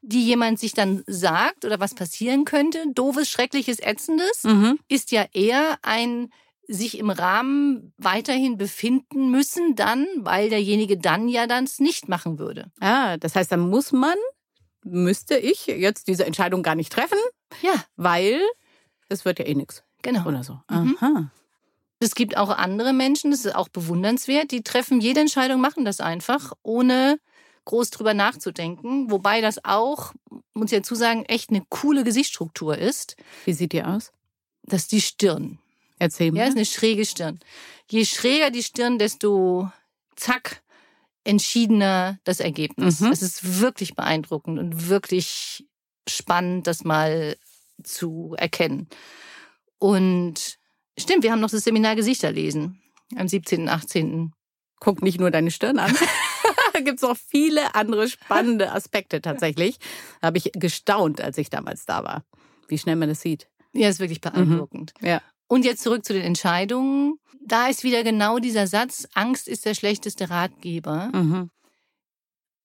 die 0.00 0.24
jemand 0.24 0.58
sich 0.58 0.72
dann 0.74 1.02
sagt 1.06 1.64
oder 1.64 1.80
was 1.80 1.94
passieren 1.94 2.44
könnte, 2.44 2.78
doofes, 2.94 3.28
schreckliches, 3.28 3.80
ätzendes, 3.80 4.44
mhm. 4.44 4.78
ist 4.88 5.10
ja 5.10 5.26
eher 5.32 5.78
ein 5.82 6.30
sich 6.68 6.98
im 6.98 7.10
Rahmen 7.10 7.92
weiterhin 7.96 8.58
befinden 8.58 9.30
müssen, 9.30 9.74
dann, 9.74 10.06
weil 10.18 10.50
derjenige 10.50 10.98
dann 10.98 11.28
ja 11.28 11.46
dann 11.46 11.64
es 11.64 11.80
nicht 11.80 12.08
machen 12.08 12.38
würde. 12.38 12.70
Ah, 12.80 13.16
das 13.16 13.34
heißt, 13.34 13.50
dann 13.50 13.60
muss 13.60 13.90
man, 13.90 14.16
müsste 14.84 15.36
ich 15.36 15.66
jetzt 15.66 16.08
diese 16.08 16.26
Entscheidung 16.26 16.62
gar 16.62 16.74
nicht 16.74 16.92
treffen. 16.92 17.18
Ja. 17.62 17.72
Weil 17.96 18.40
es 19.08 19.24
wird 19.24 19.38
ja 19.38 19.46
eh 19.46 19.54
nichts. 19.54 19.82
Genau. 20.02 20.26
Oder 20.26 20.44
so. 20.44 20.60
Mhm. 20.70 20.96
Aha. 21.00 21.30
Es 22.00 22.14
gibt 22.14 22.36
auch 22.36 22.50
andere 22.50 22.92
Menschen, 22.92 23.32
das 23.32 23.44
ist 23.44 23.56
auch 23.56 23.68
bewundernswert, 23.68 24.52
die 24.52 24.62
treffen 24.62 25.00
jede 25.00 25.20
Entscheidung, 25.20 25.60
machen 25.60 25.84
das 25.84 26.00
einfach, 26.00 26.52
ohne 26.62 27.18
groß 27.64 27.90
drüber 27.90 28.14
nachzudenken. 28.14 29.10
Wobei 29.10 29.40
das 29.40 29.64
auch, 29.64 30.12
muss 30.54 30.70
ich 30.70 30.78
dazu 30.78 30.94
sagen, 30.94 31.24
echt 31.24 31.50
eine 31.50 31.64
coole 31.68 32.04
Gesichtsstruktur 32.04 32.78
ist. 32.78 33.16
Wie 33.44 33.52
sieht 33.52 33.72
die 33.72 33.82
aus? 33.82 34.12
Das 34.62 34.82
ist 34.82 34.92
die 34.92 35.00
Stirn. 35.00 35.58
Erzähl 35.98 36.32
mal. 36.32 36.40
Ja, 36.40 36.46
ist 36.46 36.56
eine 36.56 36.64
schräge 36.64 37.04
Stirn. 37.04 37.38
Je 37.90 38.04
schräger 38.04 38.50
die 38.50 38.62
Stirn, 38.62 38.98
desto 38.98 39.70
zack, 40.16 40.62
entschiedener 41.24 42.18
das 42.24 42.40
Ergebnis. 42.40 43.00
Mhm. 43.00 43.12
Es 43.12 43.22
ist 43.22 43.60
wirklich 43.60 43.94
beeindruckend 43.94 44.58
und 44.58 44.88
wirklich 44.88 45.66
spannend, 46.08 46.66
das 46.66 46.84
mal 46.84 47.36
zu 47.82 48.34
erkennen. 48.38 48.88
Und 49.78 50.58
stimmt, 50.98 51.22
wir 51.22 51.32
haben 51.32 51.40
noch 51.40 51.50
das 51.50 51.64
Seminar 51.64 51.96
Gesichter 51.96 52.32
lesen 52.32 52.82
am 53.16 53.28
17. 53.28 53.62
und 53.62 53.68
18. 53.68 54.32
Guck 54.80 55.02
nicht 55.02 55.18
nur 55.18 55.30
deine 55.30 55.50
Stirn 55.50 55.78
an. 55.78 55.94
da 56.72 56.80
gibt 56.80 56.98
es 56.98 57.04
auch 57.04 57.16
viele 57.16 57.74
andere 57.74 58.08
spannende 58.08 58.72
Aspekte 58.72 59.20
tatsächlich. 59.20 59.78
Da 60.20 60.28
habe 60.28 60.38
ich 60.38 60.50
gestaunt, 60.54 61.20
als 61.20 61.38
ich 61.38 61.50
damals 61.50 61.84
da 61.84 62.04
war, 62.04 62.24
wie 62.68 62.78
schnell 62.78 62.96
man 62.96 63.08
das 63.08 63.20
sieht. 63.20 63.48
Ja, 63.72 63.88
ist 63.88 64.00
wirklich 64.00 64.20
beeindruckend. 64.20 64.94
Mhm. 65.00 65.06
Ja. 65.06 65.22
Und 65.48 65.64
jetzt 65.64 65.82
zurück 65.82 66.04
zu 66.04 66.12
den 66.12 66.22
Entscheidungen. 66.22 67.18
Da 67.40 67.68
ist 67.68 67.82
wieder 67.82 68.04
genau 68.04 68.38
dieser 68.38 68.66
Satz, 68.66 69.08
Angst 69.14 69.48
ist 69.48 69.64
der 69.64 69.74
schlechteste 69.74 70.30
Ratgeber. 70.30 71.10
Mhm. 71.14 71.50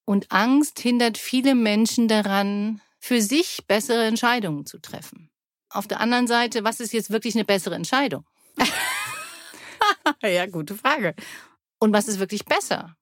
Und 0.06 0.32
Angst 0.32 0.80
hindert 0.80 1.18
viele 1.18 1.56
Menschen 1.56 2.10
daran, 2.10 2.82
für 3.00 3.22
sich 3.22 3.66
bessere 3.68 4.06
Entscheidungen 4.06 4.66
zu 4.66 4.80
treffen. 4.80 5.30
Auf 5.70 5.88
der 5.88 6.00
anderen 6.00 6.28
Seite, 6.28 6.64
was 6.64 6.80
ist 6.80 6.94
jetzt 6.94 7.10
wirklich 7.10 7.36
eine 7.36 7.46
bessere 7.46 7.76
Entscheidung? 7.76 8.26
ja, 10.22 10.46
gute 10.46 10.76
Frage. 10.76 11.16
Und 11.80 11.94
was 11.94 12.08
ist 12.08 12.20
wirklich 12.20 12.46
besser? 12.46 12.96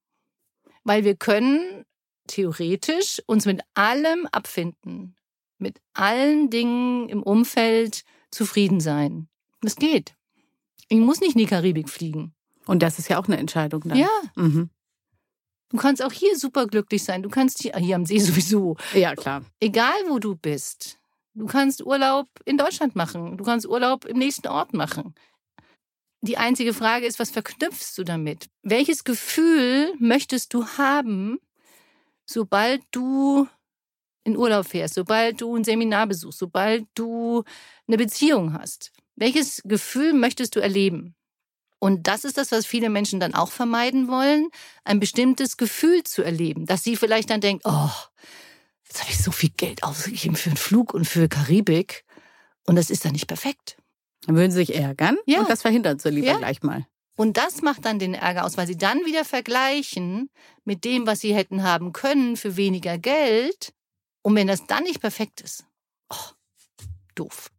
Weil 0.83 1.03
wir 1.03 1.15
können 1.15 1.85
theoretisch 2.27 3.21
uns 3.25 3.45
mit 3.45 3.61
allem 3.73 4.27
abfinden, 4.31 5.15
mit 5.57 5.81
allen 5.93 6.49
Dingen 6.49 7.09
im 7.09 7.21
Umfeld 7.23 8.03
zufrieden 8.31 8.79
sein. 8.79 9.27
Das 9.61 9.75
geht. 9.75 10.15
Ich 10.89 10.99
muss 10.99 11.21
nicht 11.21 11.35
in 11.35 11.39
die 11.39 11.45
Karibik 11.45 11.89
fliegen. 11.89 12.33
Und 12.65 12.83
das 12.83 12.99
ist 12.99 13.09
ja 13.09 13.19
auch 13.19 13.27
eine 13.27 13.37
Entscheidung 13.37 13.81
dann. 13.81 13.97
Ja. 13.97 14.09
Mhm. 14.35 14.69
Du 15.69 15.77
kannst 15.77 16.03
auch 16.03 16.11
hier 16.11 16.37
super 16.37 16.67
glücklich 16.67 17.03
sein. 17.03 17.23
Du 17.23 17.29
kannst 17.29 17.61
hier, 17.61 17.75
hier 17.77 17.95
am 17.95 18.05
See 18.05 18.19
sowieso. 18.19 18.75
Ja, 18.93 19.15
klar. 19.15 19.43
Egal 19.59 19.93
wo 20.09 20.19
du 20.19 20.35
bist. 20.35 20.97
Du 21.33 21.45
kannst 21.45 21.85
Urlaub 21.85 22.27
in 22.43 22.57
Deutschland 22.57 22.95
machen. 22.95 23.37
Du 23.37 23.43
kannst 23.45 23.65
Urlaub 23.65 24.05
im 24.05 24.17
nächsten 24.17 24.47
Ort 24.47 24.73
machen. 24.73 25.15
Die 26.23 26.37
einzige 26.37 26.73
Frage 26.73 27.05
ist, 27.07 27.19
was 27.19 27.31
verknüpfst 27.31 27.97
du 27.97 28.03
damit? 28.03 28.49
Welches 28.61 29.03
Gefühl 29.03 29.93
möchtest 29.97 30.53
du 30.53 30.67
haben, 30.77 31.39
sobald 32.25 32.83
du 32.91 33.47
in 34.23 34.37
Urlaub 34.37 34.67
fährst, 34.67 34.93
sobald 34.95 35.41
du 35.41 35.55
ein 35.55 35.63
Seminar 35.63 36.05
besuchst, 36.05 36.37
sobald 36.37 36.85
du 36.93 37.43
eine 37.87 37.97
Beziehung 37.97 38.53
hast? 38.53 38.91
Welches 39.21 39.61
Gefühl 39.65 40.13
möchtest 40.13 40.55
du 40.55 40.59
erleben? 40.59 41.15
Und 41.77 42.07
das 42.07 42.23
ist 42.23 42.39
das, 42.39 42.51
was 42.51 42.65
viele 42.65 42.89
Menschen 42.89 43.19
dann 43.19 43.35
auch 43.35 43.51
vermeiden 43.51 44.07
wollen, 44.07 44.49
ein 44.83 44.99
bestimmtes 44.99 45.57
Gefühl 45.57 46.01
zu 46.01 46.23
erleben, 46.23 46.65
dass 46.65 46.83
sie 46.83 46.95
vielleicht 46.95 47.29
dann 47.29 47.39
denken, 47.39 47.61
oh, 47.65 47.91
jetzt 48.83 48.99
habe 48.99 49.11
ich 49.11 49.21
so 49.21 49.31
viel 49.31 49.51
Geld 49.51 49.83
ausgegeben 49.83 50.35
für 50.35 50.49
einen 50.49 50.57
Flug 50.57 50.95
und 50.95 51.05
für 51.05 51.27
Karibik 51.27 52.03
und 52.65 52.77
das 52.77 52.89
ist 52.89 53.05
dann 53.05 53.11
nicht 53.11 53.27
perfekt. 53.27 53.77
Dann 54.25 54.35
würden 54.35 54.49
sie 54.49 54.57
sich 54.57 54.75
ärgern 54.75 55.17
ja. 55.27 55.41
und 55.41 55.49
das 55.51 55.61
verhindern 55.61 55.99
sie 55.99 56.09
lieber 56.09 56.27
ja. 56.27 56.37
gleich 56.37 56.63
mal. 56.63 56.87
Und 57.15 57.37
das 57.37 57.61
macht 57.61 57.85
dann 57.85 57.99
den 57.99 58.15
Ärger 58.15 58.43
aus, 58.43 58.57
weil 58.57 58.65
sie 58.65 58.77
dann 58.77 59.05
wieder 59.05 59.23
vergleichen 59.23 60.31
mit 60.65 60.83
dem, 60.83 61.05
was 61.05 61.19
sie 61.19 61.35
hätten 61.35 61.61
haben 61.61 61.93
können 61.93 62.37
für 62.37 62.57
weniger 62.57 62.97
Geld. 62.97 63.71
Und 64.23 64.35
wenn 64.35 64.47
das 64.47 64.65
dann 64.65 64.83
nicht 64.83 64.99
perfekt 64.99 65.41
ist, 65.41 65.65
oh, 66.09 66.31
doof. 67.13 67.51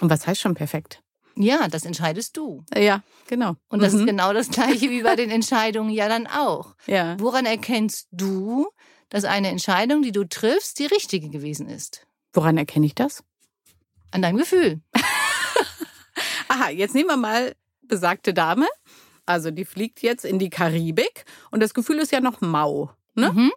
Und 0.00 0.08
was 0.08 0.26
heißt 0.26 0.40
schon 0.40 0.54
perfekt? 0.54 1.02
Ja, 1.36 1.68
das 1.68 1.84
entscheidest 1.84 2.36
du. 2.36 2.64
Ja, 2.76 3.02
genau. 3.28 3.56
Und 3.68 3.82
das 3.82 3.92
mhm. 3.92 4.00
ist 4.00 4.06
genau 4.06 4.32
das 4.32 4.50
Gleiche 4.50 4.90
wie 4.90 5.02
bei 5.02 5.16
den 5.16 5.30
Entscheidungen 5.30 5.90
ja 5.90 6.08
dann 6.08 6.26
auch. 6.26 6.74
Ja. 6.86 7.18
Woran 7.18 7.46
erkennst 7.46 8.08
du, 8.12 8.68
dass 9.08 9.24
eine 9.24 9.48
Entscheidung, 9.48 10.02
die 10.02 10.12
du 10.12 10.24
triffst, 10.24 10.78
die 10.78 10.86
richtige 10.86 11.28
gewesen 11.28 11.68
ist? 11.68 12.06
Woran 12.32 12.56
erkenne 12.56 12.86
ich 12.86 12.94
das? 12.94 13.24
An 14.10 14.22
deinem 14.22 14.38
Gefühl. 14.38 14.80
Aha, 16.48 16.70
jetzt 16.70 16.94
nehmen 16.94 17.08
wir 17.08 17.16
mal 17.16 17.54
besagte 17.82 18.34
Dame. 18.34 18.66
Also 19.26 19.50
die 19.50 19.64
fliegt 19.64 20.02
jetzt 20.02 20.24
in 20.24 20.38
die 20.38 20.50
Karibik 20.50 21.24
und 21.50 21.60
das 21.60 21.74
Gefühl 21.74 21.98
ist 21.98 22.12
ja 22.12 22.20
noch 22.20 22.40
mau. 22.40 22.90
Ne? 23.14 23.32
Mhm. 23.32 23.52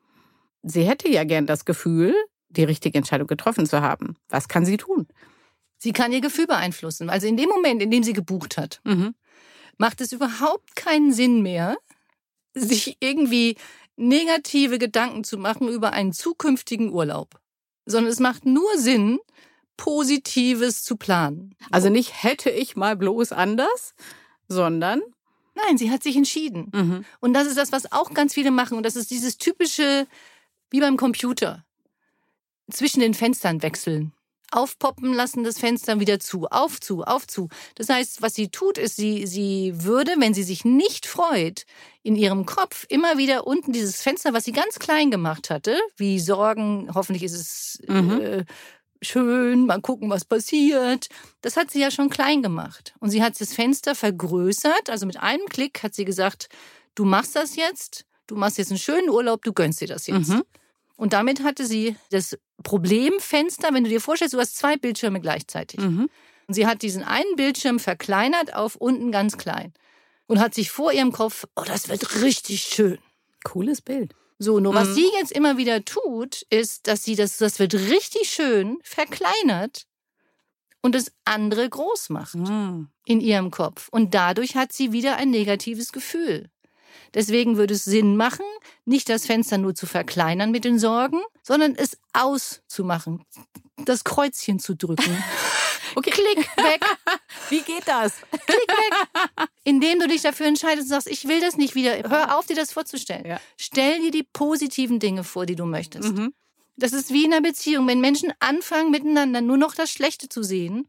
Sie 0.62 0.84
hätte 0.84 1.10
ja 1.10 1.24
gern 1.24 1.46
das 1.46 1.66
Gefühl, 1.66 2.16
die 2.50 2.64
richtige 2.64 2.98
Entscheidung 2.98 3.28
getroffen 3.28 3.66
zu 3.66 3.82
haben. 3.82 4.16
Was 4.30 4.48
kann 4.48 4.66
sie 4.66 4.78
tun? 4.78 5.08
Sie 5.84 5.92
kann 5.92 6.14
ihr 6.14 6.22
Gefühl 6.22 6.48
beeinflussen. 6.48 7.10
Also 7.10 7.28
in 7.28 7.36
dem 7.36 7.50
Moment, 7.50 7.82
in 7.82 7.92
dem 7.92 8.04
sie 8.04 8.14
gebucht 8.14 8.56
hat, 8.56 8.80
mhm. 8.86 9.16
macht 9.78 10.00
es 10.00 10.14
überhaupt 10.14 10.78
keinen 10.78 11.12
Sinn 11.12 11.42
mehr, 11.42 11.76
sich 12.54 12.96
irgendwie 13.02 13.58
negative 13.98 14.80
Gedanken 14.80 15.26
zu 15.26 15.38
machen 15.38 15.68
über 15.68 15.92
einen 15.92 16.14
zukünftigen 16.14 16.94
Urlaub. 16.94 17.38
Sondern 17.86 18.14
es 18.14 18.22
macht 18.22 18.46
nur 18.46 18.78
Sinn, 18.78 19.20
Positives 19.76 20.86
zu 20.86 20.96
planen. 20.96 21.54
Also 21.70 21.90
nicht 21.90 22.24
hätte 22.24 22.50
ich 22.50 22.78
mal 22.78 22.96
bloß 22.96 23.34
anders, 23.34 23.94
sondern 24.48 25.02
Nein, 25.56 25.78
sie 25.78 25.92
hat 25.92 26.02
sich 26.02 26.16
entschieden. 26.16 26.72
Mhm. 26.74 27.06
Und 27.20 27.34
das 27.34 27.46
ist 27.46 27.58
das, 27.58 27.74
was 27.74 27.92
auch 27.92 28.14
ganz 28.14 28.34
viele 28.34 28.50
machen. 28.52 28.78
Und 28.78 28.86
das 28.86 28.96
ist 28.96 29.12
dieses 29.12 29.38
typische, 29.38 30.08
wie 30.72 30.80
beim 30.80 30.98
Computer, 30.98 31.64
zwischen 32.72 33.02
den 33.02 33.14
Fenstern 33.14 33.62
wechseln 33.62 34.14
aufpoppen 34.54 35.14
lassen 35.14 35.44
das 35.44 35.60
Fenster 35.60 36.00
wieder 36.00 36.20
zu, 36.20 36.48
auf 36.48 36.80
zu, 36.80 37.04
auf 37.04 37.28
zu. 37.28 37.50
Das 37.76 37.90
heißt, 37.90 38.22
was 38.22 38.34
sie 38.34 38.50
tut, 38.50 38.78
ist, 38.78 38.96
sie, 38.96 39.26
sie 39.26 39.74
würde, 39.84 40.14
wenn 40.18 40.34
sie 40.34 40.44
sich 40.44 40.66
nicht 40.66 41.06
freut, 41.06 41.66
in 42.02 42.16
ihrem 42.16 42.46
Kopf 42.46 42.86
immer 42.90 43.18
wieder 43.18 43.48
unten 43.48 43.72
dieses 43.72 44.02
Fenster, 44.02 44.34
was 44.34 44.44
sie 44.44 44.52
ganz 44.52 44.80
klein 44.80 45.12
gemacht 45.12 45.50
hatte, 45.50 45.78
wie 45.98 46.20
Sorgen, 46.20 46.90
hoffentlich 46.94 47.24
ist 47.24 47.34
es 47.34 47.82
mhm. 47.88 48.22
äh, 48.22 48.46
schön, 49.02 49.66
mal 49.66 49.82
gucken, 49.82 50.10
was 50.10 50.26
passiert. 50.26 51.08
Das 51.42 51.58
hat 51.58 51.72
sie 51.72 51.80
ja 51.80 51.92
schon 51.92 52.10
klein 52.10 52.42
gemacht. 52.42 52.94
Und 53.00 53.10
sie 53.10 53.24
hat 53.24 53.40
das 53.40 53.54
Fenster 53.54 53.96
vergrößert, 53.96 54.90
also 54.90 55.06
mit 55.06 55.18
einem 55.18 55.46
Klick 55.48 55.84
hat 55.84 55.94
sie 55.94 56.06
gesagt, 56.06 56.50
du 56.96 57.06
machst 57.06 57.36
das 57.36 57.56
jetzt, 57.56 58.06
du 58.28 58.36
machst 58.36 58.58
jetzt 58.58 58.72
einen 58.72 58.80
schönen 58.80 59.10
Urlaub, 59.10 59.44
du 59.44 59.54
gönnst 59.54 59.82
dir 59.82 59.88
das 59.88 60.08
jetzt. 60.08 60.30
Mhm. 60.30 60.44
Und 60.96 61.14
damit 61.14 61.44
hatte 61.44 61.66
sie 61.66 61.96
das 62.12 62.38
Problemfenster, 62.64 63.74
wenn 63.74 63.84
du 63.84 63.90
dir 63.90 64.02
vorstellst, 64.02 64.34
du 64.34 64.40
hast 64.40 64.58
zwei 64.58 64.78
Bildschirme 64.78 65.20
gleichzeitig. 65.20 65.80
Mhm. 65.80 66.10
Und 66.48 66.54
sie 66.54 66.68
hat 66.68 66.82
diesen 66.82 67.04
einen 67.04 67.36
Bildschirm 67.36 67.80
verkleinert 67.80 68.54
auf 68.54 68.76
unten 68.76 69.12
ganz 69.12 69.38
klein 69.38 69.74
und 70.28 70.40
hat 70.40 70.54
sich 70.54 70.72
vor 70.72 70.92
ihrem 70.92 71.12
Kopf, 71.12 71.46
oh, 71.56 71.64
das 71.66 71.90
wird 71.90 72.22
richtig 72.22 72.62
schön. 72.64 73.00
Cooles 73.44 73.82
Bild. 73.82 74.14
So, 74.40 74.60
nur 74.60 74.74
mhm. 74.74 74.78
was 74.78 74.96
sie 74.96 75.08
jetzt 75.18 75.32
immer 75.32 75.58
wieder 75.58 75.86
tut, 75.86 76.44
ist, 76.50 76.88
dass 76.88 77.04
sie 77.04 77.16
das, 77.16 77.38
das 77.38 77.60
wird 77.60 77.74
richtig 77.74 78.30
schön 78.30 78.78
verkleinert 78.84 79.86
und 80.82 80.96
das 80.96 81.12
andere 81.24 81.70
groß 81.70 82.10
macht 82.10 82.36
Mhm. 82.36 82.90
in 83.06 83.22
ihrem 83.22 83.52
Kopf. 83.52 83.88
Und 83.90 84.14
dadurch 84.14 84.56
hat 84.56 84.74
sie 84.74 84.92
wieder 84.92 85.16
ein 85.16 85.30
negatives 85.30 85.92
Gefühl. 85.92 86.50
Deswegen 87.14 87.58
würde 87.58 87.74
es 87.74 87.86
Sinn 87.86 88.16
machen, 88.18 88.46
nicht 88.86 89.10
das 89.10 89.26
Fenster 89.26 89.58
nur 89.58 89.76
zu 89.76 89.86
verkleinern 89.86 90.52
mit 90.52 90.66
den 90.66 90.80
Sorgen, 90.80 91.22
sondern 91.42 91.76
es 91.76 91.98
auszumachen, 92.14 93.24
das 93.78 94.04
Kreuzchen 94.04 94.60
zu 94.60 94.76
drücken. 94.76 95.24
Okay. 95.96 96.10
Klick 96.10 96.40
weg, 96.58 96.84
Wie 97.50 97.62
geht 97.62 97.88
das? 97.88 98.14
klick 98.32 98.68
weg. 98.68 99.48
Indem 99.64 100.00
du 100.00 100.08
dich 100.08 100.24
dafür 100.24 100.48
entscheidest 100.48 100.86
und 100.86 100.90
sagst, 100.90 101.08
ich 101.08 101.28
will 101.28 101.40
das 101.40 101.56
nicht 101.56 101.76
wieder. 101.76 102.10
Hör 102.10 102.36
auf, 102.36 102.48
dir 102.48 102.56
das 102.56 102.74
vorzustellen. 102.74 103.26
Ja. 103.28 103.40
Stell 103.58 104.02
dir 104.02 104.10
die 104.10 104.24
positiven 104.24 105.00
Dinge 105.00 105.24
vor, 105.24 105.46
die 105.46 105.56
du 105.56 105.66
möchtest. 105.66 106.12
Mhm. 106.12 106.34
Das 106.78 106.94
ist 106.94 107.14
wie 107.14 107.26
in 107.26 107.34
einer 107.34 107.42
Beziehung. 107.48 107.88
Wenn 107.88 108.02
Menschen 108.02 108.34
anfangen, 108.40 108.90
miteinander 108.90 109.42
nur 109.42 109.58
noch 109.58 109.76
das 109.76 109.92
Schlechte 109.92 110.30
zu 110.30 110.42
sehen, 110.42 110.88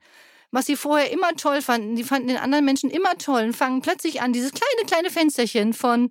was 0.54 0.66
sie 0.66 0.76
vorher 0.76 1.10
immer 1.10 1.34
toll 1.34 1.60
fanden, 1.62 1.96
die 1.96 2.04
fanden 2.04 2.28
den 2.28 2.36
anderen 2.36 2.64
Menschen 2.64 2.88
immer 2.90 3.18
toll 3.18 3.42
und 3.42 3.56
fangen 3.56 3.82
plötzlich 3.82 4.22
an, 4.22 4.32
dieses 4.32 4.52
kleine, 4.52 4.86
kleine 4.86 5.10
Fensterchen 5.10 5.72
von 5.72 6.10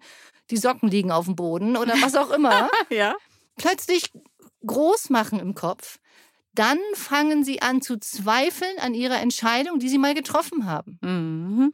die 0.52 0.58
Socken 0.58 0.90
liegen 0.90 1.12
auf 1.12 1.26
dem 1.26 1.36
Boden 1.38 1.78
oder 1.78 1.94
was 2.02 2.16
auch 2.16 2.30
immer, 2.30 2.70
Ja. 2.90 3.16
plötzlich 3.58 4.12
groß 4.66 5.10
machen 5.10 5.40
im 5.40 5.56
Kopf, 5.56 5.98
dann 6.54 6.78
fangen 6.94 7.46
sie 7.46 7.62
an 7.62 7.82
zu 7.82 7.98
zweifeln 7.98 8.78
an 8.80 8.94
ihrer 8.94 9.22
Entscheidung, 9.22 9.80
die 9.80 9.88
sie 9.90 9.98
mal 9.98 10.14
getroffen 10.14 10.66
haben. 10.66 11.00
Mhm. 11.02 11.74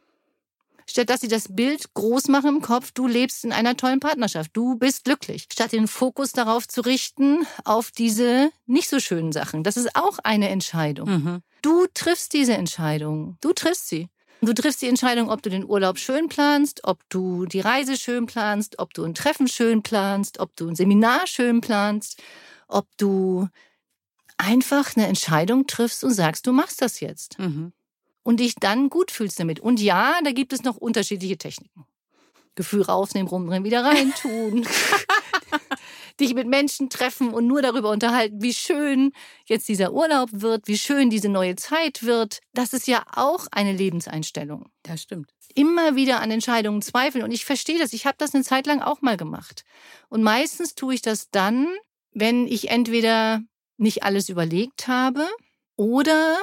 Statt 0.90 1.10
dass 1.10 1.22
sie 1.22 1.28
das 1.28 1.54
Bild 1.56 1.94
groß 1.94 2.28
machen 2.28 2.56
im 2.56 2.62
Kopf, 2.62 2.92
du 2.92 3.08
lebst 3.08 3.46
in 3.46 3.54
einer 3.54 3.78
tollen 3.78 4.00
Partnerschaft, 4.00 4.52
du 4.54 4.76
bist 4.76 5.06
glücklich. 5.06 5.48
Statt 5.52 5.72
den 5.72 5.88
Fokus 5.88 6.32
darauf 6.32 6.68
zu 6.68 6.82
richten, 6.82 7.46
auf 7.64 7.92
diese 7.92 8.52
nicht 8.66 8.90
so 8.90 9.00
schönen 9.00 9.32
Sachen. 9.32 9.64
Das 9.64 9.78
ist 9.78 9.96
auch 9.96 10.20
eine 10.24 10.50
Entscheidung. 10.50 11.10
Mhm. 11.10 11.42
Du 11.62 11.86
triffst 11.94 12.34
diese 12.34 12.54
Entscheidung. 12.54 13.38
Du 13.42 13.54
triffst 13.54 13.88
sie. 13.90 14.10
Du 14.42 14.54
triffst 14.54 14.82
die 14.82 14.88
Entscheidung, 14.88 15.30
ob 15.30 15.42
du 15.42 15.50
den 15.50 15.66
Urlaub 15.66 15.98
schön 16.00 16.30
planst, 16.30 16.86
ob 16.86 17.02
du 17.10 17.46
die 17.46 17.60
Reise 17.60 17.98
schön 17.98 18.26
planst, 18.26 18.80
ob 18.80 18.94
du 18.94 19.04
ein 19.04 19.14
Treffen 19.14 19.48
schön 19.50 19.84
planst, 19.84 20.40
ob 20.40 20.56
du 20.56 20.70
ein 20.70 20.76
Seminar 20.76 21.28
schön 21.28 21.60
planst, 21.60 22.22
ob 22.70 22.88
du 22.98 23.50
einfach 24.38 24.96
eine 24.96 25.08
Entscheidung 25.08 25.68
triffst 25.68 26.04
und 26.04 26.14
sagst, 26.14 26.48
du 26.48 26.54
machst 26.54 26.82
das 26.82 27.02
jetzt 27.02 27.38
Mhm. 27.38 27.74
Und 28.24 28.40
dich 28.40 28.56
dann 28.56 28.90
gut 28.90 29.12
fühlst 29.12 29.40
damit. 29.40 29.60
Und 29.60 29.80
ja, 29.80 30.20
da 30.24 30.32
gibt 30.32 30.54
es 30.54 30.64
noch 30.64 30.78
unterschiedliche 30.78 31.38
Techniken. 31.38 31.86
Gefühl 32.56 32.82
rausnehmen, 32.82 33.30
rumdrehen, 33.30 33.64
wieder 33.64 33.84
reintun. 33.84 34.68
dich 36.20 36.34
mit 36.34 36.48
Menschen 36.48 36.90
treffen 36.90 37.34
und 37.34 37.48
nur 37.48 37.62
darüber 37.62 37.90
unterhalten, 37.90 38.42
wie 38.42 38.54
schön 38.54 39.12
jetzt 39.46 39.68
dieser 39.68 39.94
Urlaub 39.94 40.30
wird, 40.34 40.68
wie 40.68 40.78
schön 40.78 41.10
diese 41.10 41.30
neue 41.30 41.56
Zeit 41.56 42.04
wird. 42.04 42.40
Das 42.54 42.74
ist 42.74 42.88
ja 42.88 43.06
auch 43.16 43.48
eine 43.52 43.72
Lebenseinstellung. 43.72 44.70
Das 44.84 45.02
stimmt. 45.02 45.32
Immer 45.56 45.96
wieder 45.96 46.20
an 46.22 46.32
Entscheidungen 46.32 46.82
zweifeln. 46.82 47.24
Und 47.24 47.32
ich 47.32 47.46
verstehe 47.46 47.80
das. 47.80 47.94
Ich 47.94 48.06
habe 48.06 48.18
das 48.18 48.36
eine 48.36 48.44
Zeit 48.44 48.68
lang 48.68 48.82
auch 48.82 49.02
mal 49.02 49.18
gemacht. 49.18 49.64
Und 50.10 50.22
meistens 50.22 50.76
tue 50.76 50.94
ich 50.94 51.02
das 51.02 51.30
dann, 51.32 51.68
wenn 52.12 52.48
ich 52.48 52.70
entweder 52.70 53.42
nicht 53.78 54.04
alles 54.04 54.30
überlegt 54.30 54.88
habe 54.88 55.28
oder 55.76 56.38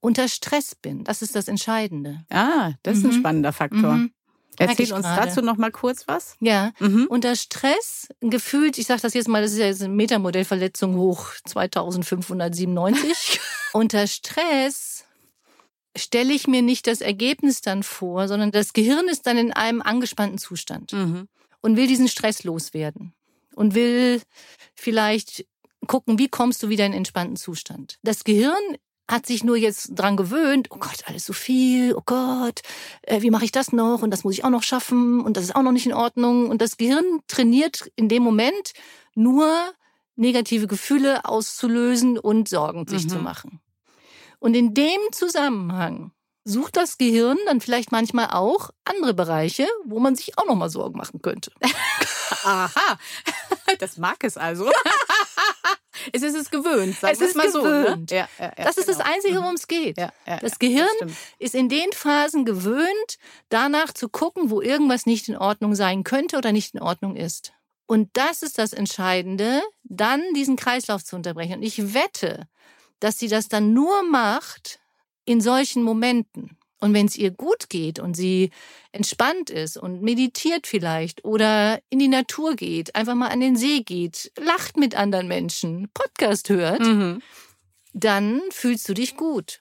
unter 0.00 0.28
Stress 0.28 0.74
bin. 0.74 1.04
Das 1.04 1.22
ist 1.22 1.34
das 1.34 1.48
Entscheidende. 1.48 2.24
Ah, 2.30 2.72
das 2.82 2.98
ist 2.98 3.04
ein 3.04 3.10
Mhm. 3.10 3.18
spannender 3.20 3.52
Faktor. 3.52 3.94
Mhm. 3.94 4.12
Erzähl 4.60 4.92
uns 4.92 5.06
gerade. 5.06 5.28
dazu 5.28 5.40
noch 5.40 5.56
mal 5.56 5.70
kurz 5.70 6.08
was. 6.08 6.34
Ja, 6.40 6.72
Mhm. 6.80 7.06
unter 7.08 7.36
Stress 7.36 8.08
gefühlt, 8.20 8.76
ich 8.78 8.86
sage 8.86 9.00
das 9.02 9.14
jetzt 9.14 9.28
mal, 9.28 9.40
das 9.40 9.52
ist 9.52 9.58
ja 9.58 9.66
jetzt 9.66 9.82
eine 9.82 9.94
Metamodellverletzung 9.94 10.96
hoch 10.96 11.30
2597. 11.44 13.40
unter 13.72 14.06
Stress 14.06 15.04
stelle 15.96 16.32
ich 16.32 16.46
mir 16.46 16.62
nicht 16.62 16.86
das 16.86 17.00
Ergebnis 17.00 17.60
dann 17.60 17.82
vor, 17.82 18.28
sondern 18.28 18.50
das 18.52 18.72
Gehirn 18.72 19.08
ist 19.08 19.26
dann 19.26 19.38
in 19.38 19.52
einem 19.52 19.82
angespannten 19.82 20.38
Zustand 20.38 20.92
Mhm. 20.92 21.28
und 21.60 21.76
will 21.76 21.86
diesen 21.86 22.08
Stress 22.08 22.44
loswerden 22.44 23.14
und 23.54 23.74
will 23.74 24.20
vielleicht 24.74 25.46
gucken, 25.86 26.18
wie 26.18 26.28
kommst 26.28 26.62
du 26.62 26.68
wieder 26.68 26.84
in 26.84 26.92
einen 26.92 26.98
entspannten 26.98 27.36
Zustand. 27.36 27.98
Das 28.02 28.24
Gehirn 28.24 28.54
hat 29.10 29.26
sich 29.26 29.42
nur 29.42 29.56
jetzt 29.56 29.90
dran 29.94 30.16
gewöhnt, 30.16 30.68
oh 30.70 30.76
Gott, 30.78 31.04
alles 31.06 31.24
so 31.24 31.32
viel, 31.32 31.94
oh 31.94 32.02
Gott, 32.04 32.60
äh, 33.02 33.22
wie 33.22 33.30
mache 33.30 33.44
ich 33.46 33.52
das 33.52 33.72
noch 33.72 34.02
und 34.02 34.10
das 34.10 34.22
muss 34.24 34.34
ich 34.34 34.44
auch 34.44 34.50
noch 34.50 34.62
schaffen 34.62 35.20
und 35.22 35.36
das 35.36 35.44
ist 35.44 35.56
auch 35.56 35.62
noch 35.62 35.72
nicht 35.72 35.86
in 35.86 35.94
Ordnung 35.94 36.48
und 36.50 36.60
das 36.60 36.76
Gehirn 36.76 37.04
trainiert 37.26 37.90
in 37.96 38.08
dem 38.08 38.22
Moment 38.22 38.72
nur 39.14 39.50
negative 40.16 40.66
Gefühle 40.66 41.24
auszulösen 41.24 42.18
und 42.18 42.48
Sorgen 42.48 42.86
sich 42.86 43.04
Mhm. 43.04 43.08
zu 43.08 43.18
machen. 43.18 43.60
Und 44.40 44.54
in 44.54 44.74
dem 44.74 45.00
Zusammenhang 45.12 46.12
sucht 46.44 46.76
das 46.76 46.98
Gehirn 46.98 47.38
dann 47.46 47.60
vielleicht 47.60 47.92
manchmal 47.92 48.28
auch 48.30 48.70
andere 48.84 49.14
Bereiche, 49.14 49.66
wo 49.84 50.00
man 50.00 50.16
sich 50.16 50.38
auch 50.38 50.46
noch 50.46 50.54
mal 50.54 50.70
Sorgen 50.70 50.96
machen 50.98 51.20
könnte. 51.22 51.50
Aha, 52.44 52.98
das 53.78 53.96
mag 53.98 54.16
es 54.22 54.36
also. 54.36 54.64
es 56.12 56.22
ist 56.22 56.34
es 56.36 56.50
gewöhnt, 56.50 56.96
sagen 56.98 57.12
Es 57.14 57.20
ist 57.20 57.36
mal 57.36 57.50
so. 57.50 57.62
gewöhnt. 57.62 58.10
Ne? 58.10 58.16
Ja, 58.18 58.28
ja, 58.38 58.52
Das 58.64 58.76
ist 58.76 58.88
das 58.88 58.98
genau. 58.98 59.10
Einzige, 59.10 59.34
Mhm. 59.34 59.42
worum 59.42 59.54
es 59.54 59.66
geht. 59.66 59.96
Das 60.24 60.58
Gehirn 60.58 60.88
stimmt. 60.96 61.12
ist 61.38 61.54
in 61.54 61.68
den 61.68 61.90
Phasen 61.92 62.44
gewöhnt, 62.44 63.18
danach 63.48 63.92
zu 63.92 64.08
gucken, 64.08 64.50
wo 64.50 64.60
irgendwas 64.60 65.06
nicht 65.06 65.28
in 65.28 65.36
Ordnung 65.36 65.74
sein 65.74 66.04
könnte 66.04 66.36
oder 66.36 66.52
nicht 66.52 66.74
in 66.74 66.82
Ordnung 66.82 67.16
ist. 67.16 67.52
Und 67.86 68.10
das 68.12 68.42
ist 68.42 68.58
das 68.58 68.74
Entscheidende, 68.74 69.62
dann 69.84 70.22
diesen 70.34 70.56
Kreislauf 70.56 71.02
zu 71.04 71.16
unterbrechen. 71.16 71.54
Und 71.54 71.62
ich 71.62 71.94
wette, 71.94 72.46
dass 73.00 73.18
sie 73.18 73.28
das 73.28 73.48
dann 73.48 73.72
nur 73.72 74.02
macht 74.02 74.78
in 75.24 75.40
solchen 75.40 75.82
Momenten. 75.82 76.57
Und 76.80 76.94
wenn 76.94 77.06
es 77.06 77.16
ihr 77.16 77.30
gut 77.32 77.68
geht 77.68 77.98
und 77.98 78.14
sie 78.14 78.50
entspannt 78.92 79.50
ist 79.50 79.76
und 79.76 80.00
meditiert 80.02 80.66
vielleicht 80.66 81.24
oder 81.24 81.80
in 81.90 81.98
die 81.98 82.08
Natur 82.08 82.54
geht, 82.54 82.94
einfach 82.94 83.14
mal 83.16 83.28
an 83.28 83.40
den 83.40 83.56
See 83.56 83.80
geht, 83.80 84.30
lacht 84.38 84.76
mit 84.76 84.94
anderen 84.94 85.26
Menschen, 85.28 85.88
Podcast 85.92 86.48
hört, 86.50 86.80
Mhm. 86.80 87.20
dann 87.92 88.40
fühlst 88.50 88.88
du 88.88 88.94
dich 88.94 89.16
gut. 89.16 89.60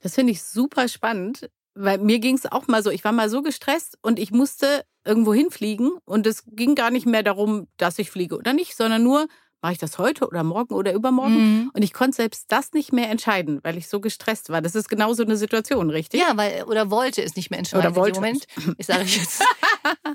Das 0.00 0.14
finde 0.14 0.32
ich 0.32 0.42
super 0.42 0.88
spannend, 0.88 1.50
weil 1.74 1.98
mir 1.98 2.18
ging 2.20 2.36
es 2.36 2.46
auch 2.46 2.68
mal 2.68 2.82
so, 2.82 2.90
ich 2.90 3.04
war 3.04 3.12
mal 3.12 3.28
so 3.28 3.42
gestresst 3.42 3.98
und 4.02 4.18
ich 4.18 4.30
musste 4.30 4.84
irgendwo 5.04 5.34
hinfliegen 5.34 5.92
und 6.04 6.26
es 6.26 6.44
ging 6.46 6.74
gar 6.74 6.90
nicht 6.90 7.06
mehr 7.06 7.22
darum, 7.22 7.66
dass 7.76 7.98
ich 7.98 8.10
fliege 8.10 8.36
oder 8.36 8.52
nicht, 8.52 8.76
sondern 8.76 9.02
nur, 9.02 9.26
mache 9.62 9.72
ich 9.72 9.78
das 9.78 9.98
heute 9.98 10.26
oder 10.26 10.42
morgen 10.42 10.74
oder 10.74 10.92
übermorgen? 10.92 11.34
Mhm. 11.34 11.70
Und 11.74 11.82
ich 11.82 11.92
konnte 11.92 12.16
selbst 12.16 12.46
das 12.48 12.72
nicht 12.72 12.92
mehr 12.92 13.10
entscheiden, 13.10 13.60
weil 13.62 13.76
ich 13.76 13.88
so 13.88 14.00
gestresst 14.00 14.48
war. 14.50 14.62
Das 14.62 14.74
ist 14.74 14.88
genau 14.88 15.12
so 15.12 15.22
eine 15.22 15.36
Situation, 15.36 15.90
richtig? 15.90 16.20
Ja, 16.20 16.36
weil, 16.36 16.64
oder 16.64 16.90
wollte 16.90 17.22
es 17.22 17.36
nicht 17.36 17.50
mehr 17.50 17.58
entscheiden 17.58 17.86
Oder 17.86 17.96
wollte 17.96 18.20
Moment. 18.20 18.46
Ich 18.78 18.86
sage 18.86 19.04
jetzt. 19.04 19.42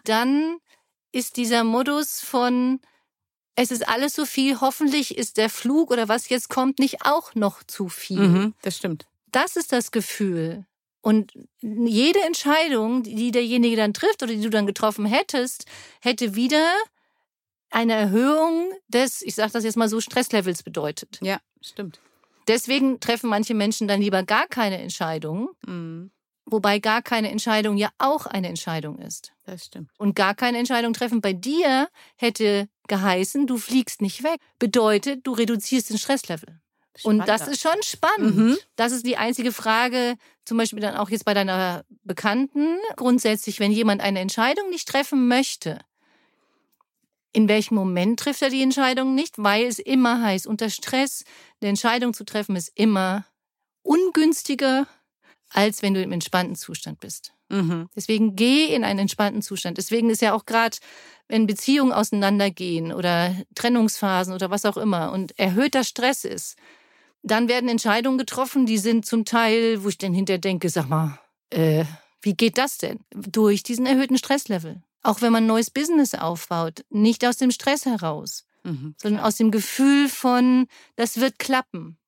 Dann 0.06 0.58
ist 1.12 1.38
dieser 1.38 1.64
Modus 1.64 2.22
von, 2.22 2.80
es 3.56 3.72
ist 3.72 3.88
alles 3.88 4.14
so 4.16 4.26
viel, 4.26 4.60
hoffentlich 4.60 5.18
ist 5.18 5.38
der 5.38 5.50
Flug 5.50 5.92
oder 5.92 6.10
was 6.10 6.30
jetzt 6.30 6.50
kommt 6.50 6.80
nicht 6.80 7.06
auch 7.06 7.36
noch 7.36 7.64
zu 7.64 7.88
viel. 7.88 8.20
Mhm, 8.20 8.54
das 8.62 8.78
stimmt. 8.78 9.06
Das 9.32 9.56
ist 9.56 9.72
das 9.72 9.92
Gefühl. 9.92 10.66
Und 11.02 11.34
jede 11.62 12.22
Entscheidung, 12.24 13.04
die 13.04 13.30
derjenige 13.30 13.76
dann 13.76 13.94
trifft 13.94 14.24
oder 14.24 14.34
die 14.34 14.42
du 14.42 14.50
dann 14.50 14.66
getroffen 14.66 15.06
hättest, 15.06 15.66
hätte 16.02 16.34
wieder 16.34 16.74
eine 17.70 17.94
Erhöhung 17.94 18.72
des, 18.88 19.22
ich 19.22 19.36
sage 19.36 19.52
das 19.52 19.64
jetzt 19.64 19.78
mal 19.78 19.90
so, 19.90 20.00
Stresslevels 20.02 20.64
bedeutet. 20.64 21.20
Ja, 21.22 21.40
stimmt. 21.62 22.00
Deswegen 22.48 23.00
treffen 23.00 23.30
manche 23.30 23.54
Menschen 23.56 23.88
dann 23.88 24.02
lieber 24.02 24.24
gar 24.24 24.48
keine 24.48 24.78
Entscheidung, 24.80 25.50
Mhm, 25.66 26.12
wobei 26.46 26.78
gar 26.80 27.02
keine 27.02 27.32
Entscheidung 27.32 27.76
ja 27.76 27.90
auch 27.98 28.28
eine 28.28 28.48
Entscheidung 28.48 29.00
ist. 29.00 29.34
das 29.46 29.66
stimmt. 29.66 29.90
Und 29.98 30.16
gar 30.16 30.36
keine 30.36 30.60
Entscheidung 30.60 30.94
treffen 30.94 31.22
bei 31.22 31.34
dir 31.34 31.90
hätte 32.18 32.68
geheißen, 32.88 33.48
du 33.48 33.58
fliegst 33.58 34.02
nicht 34.02 34.24
weg. 34.24 34.40
Bedeutet, 34.60 35.26
du 35.26 35.32
reduzierst 35.34 35.90
den 35.90 35.98
Stresslevel. 35.98 36.60
Und 37.04 37.28
das 37.28 37.48
ist 37.48 37.62
schon 37.62 37.82
spannend. 37.84 38.38
Mhm. 38.38 38.58
Das 38.78 38.92
ist 38.94 39.06
die 39.06 39.18
einzige 39.18 39.52
Frage, 39.52 40.16
zum 40.46 40.58
Beispiel 40.58 40.80
dann 40.80 40.96
auch 40.96 41.10
jetzt 41.10 41.26
bei 41.26 41.34
deiner 41.34 41.84
Bekannten. 42.04 42.78
Grundsätzlich, 42.96 43.60
wenn 43.60 43.72
jemand 43.72 44.02
eine 44.02 44.20
Entscheidung 44.20 44.70
nicht 44.70 44.88
treffen 44.88 45.28
möchte, 45.28 45.80
in 47.36 47.50
welchem 47.50 47.76
Moment 47.76 48.20
trifft 48.20 48.42
er 48.42 48.50
die 48.50 48.62
Entscheidung 48.62 49.14
nicht? 49.14 49.36
Weil 49.38 49.66
es 49.66 49.80
immer 49.80 50.22
heißt, 50.22 50.48
unter 50.48 50.70
Stress 50.70 51.24
eine 51.62 51.70
Entscheidung 51.70 52.14
zu 52.14 52.24
treffen 52.24 52.56
ist 52.56 52.72
immer 52.76 53.26
ungünstiger, 53.84 54.88
als 55.50 55.82
wenn 55.82 55.94
du 55.94 56.02
im 56.02 56.12
entspannten 56.12 56.56
Zustand 56.56 57.00
bist. 57.00 57.34
Mhm. 57.50 57.90
Deswegen 57.96 58.36
geh 58.36 58.74
in 58.74 58.84
einen 58.84 59.00
entspannten 59.00 59.42
Zustand. 59.42 59.78
Deswegen 59.78 60.10
ist 60.10 60.22
ja 60.22 60.34
auch 60.34 60.46
gerade, 60.46 60.78
wenn 61.28 61.46
Beziehungen 61.46 61.92
auseinandergehen 61.92 62.92
oder 62.92 63.36
Trennungsphasen 63.54 64.34
oder 64.34 64.50
was 64.50 64.66
auch 64.66 64.78
immer 64.78 65.12
und 65.12 65.38
erhöhter 65.38 65.84
Stress 65.84 66.24
ist, 66.24 66.58
dann 67.22 67.48
werden 67.48 67.70
Entscheidungen 67.70 68.18
getroffen, 68.18 68.66
die 68.66 68.78
sind 68.78 69.06
zum 69.06 69.26
Teil, 69.26 69.84
wo 69.84 69.90
ich 69.90 69.98
dann 69.98 70.14
hinterher 70.14 70.40
denke, 70.40 70.70
sag 70.70 70.88
mal, 70.88 71.20
äh, 71.50 71.86
wie 72.22 72.34
geht 72.34 72.58
das 72.58 72.78
denn? 72.78 73.00
Durch 73.12 73.62
diesen 73.62 73.86
erhöhten 73.86 74.18
Stresslevel. 74.18 74.82
Auch 75.06 75.22
wenn 75.22 75.32
man 75.32 75.44
ein 75.44 75.48
neues 75.48 75.70
Business 75.70 76.16
aufbaut, 76.16 76.84
nicht 76.90 77.26
aus 77.26 77.38
dem 77.38 77.52
Stress 77.52 77.86
heraus, 77.86 78.46
Mhm. 78.64 78.96
sondern 79.00 79.24
aus 79.24 79.36
dem 79.36 79.52
Gefühl 79.52 80.10
von, 80.10 80.68
das 80.96 81.20
wird 81.20 81.38
klappen. 81.38 82.00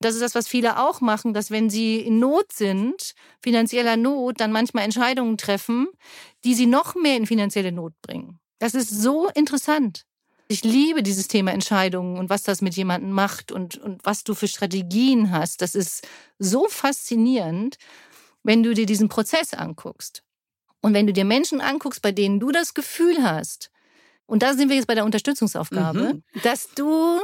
Das 0.00 0.14
ist 0.14 0.20
das, 0.20 0.34
was 0.34 0.48
viele 0.48 0.80
auch 0.80 1.00
machen, 1.00 1.32
dass 1.32 1.52
wenn 1.52 1.70
sie 1.70 2.00
in 2.00 2.18
Not 2.18 2.52
sind, 2.52 3.14
finanzieller 3.40 3.96
Not, 3.96 4.40
dann 4.40 4.50
manchmal 4.50 4.82
Entscheidungen 4.82 5.38
treffen, 5.38 5.86
die 6.42 6.54
sie 6.54 6.66
noch 6.66 6.96
mehr 6.96 7.16
in 7.16 7.26
finanzielle 7.26 7.70
Not 7.70 7.92
bringen. 8.02 8.40
Das 8.58 8.74
ist 8.74 8.90
so 8.90 9.28
interessant. 9.28 10.04
Ich 10.48 10.64
liebe 10.64 11.04
dieses 11.04 11.28
Thema 11.28 11.52
Entscheidungen 11.52 12.18
und 12.18 12.30
was 12.30 12.42
das 12.42 12.60
mit 12.60 12.74
jemandem 12.74 13.12
macht 13.12 13.52
und, 13.52 13.76
und 13.76 14.04
was 14.04 14.24
du 14.24 14.34
für 14.34 14.48
Strategien 14.48 15.30
hast. 15.30 15.62
Das 15.62 15.76
ist 15.76 16.06
so 16.40 16.66
faszinierend, 16.68 17.76
wenn 18.42 18.64
du 18.64 18.74
dir 18.74 18.86
diesen 18.86 19.08
Prozess 19.08 19.54
anguckst. 19.54 20.24
Und 20.84 20.92
wenn 20.92 21.06
du 21.06 21.14
dir 21.14 21.24
Menschen 21.24 21.62
anguckst, 21.62 22.02
bei 22.02 22.12
denen 22.12 22.40
du 22.40 22.52
das 22.52 22.74
Gefühl 22.74 23.22
hast, 23.22 23.70
und 24.26 24.42
da 24.42 24.52
sind 24.52 24.68
wir 24.68 24.76
jetzt 24.76 24.86
bei 24.86 24.94
der 24.94 25.06
Unterstützungsaufgabe, 25.06 26.12
mhm. 26.12 26.22
dass 26.42 26.74
du 26.74 27.22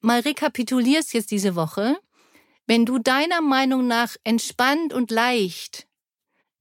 mal 0.00 0.20
rekapitulierst 0.20 1.12
jetzt 1.12 1.30
diese 1.30 1.56
Woche, 1.56 1.98
wenn 2.66 2.86
du 2.86 2.98
deiner 2.98 3.42
Meinung 3.42 3.86
nach 3.86 4.16
entspannt 4.24 4.94
und 4.94 5.10
leicht 5.10 5.88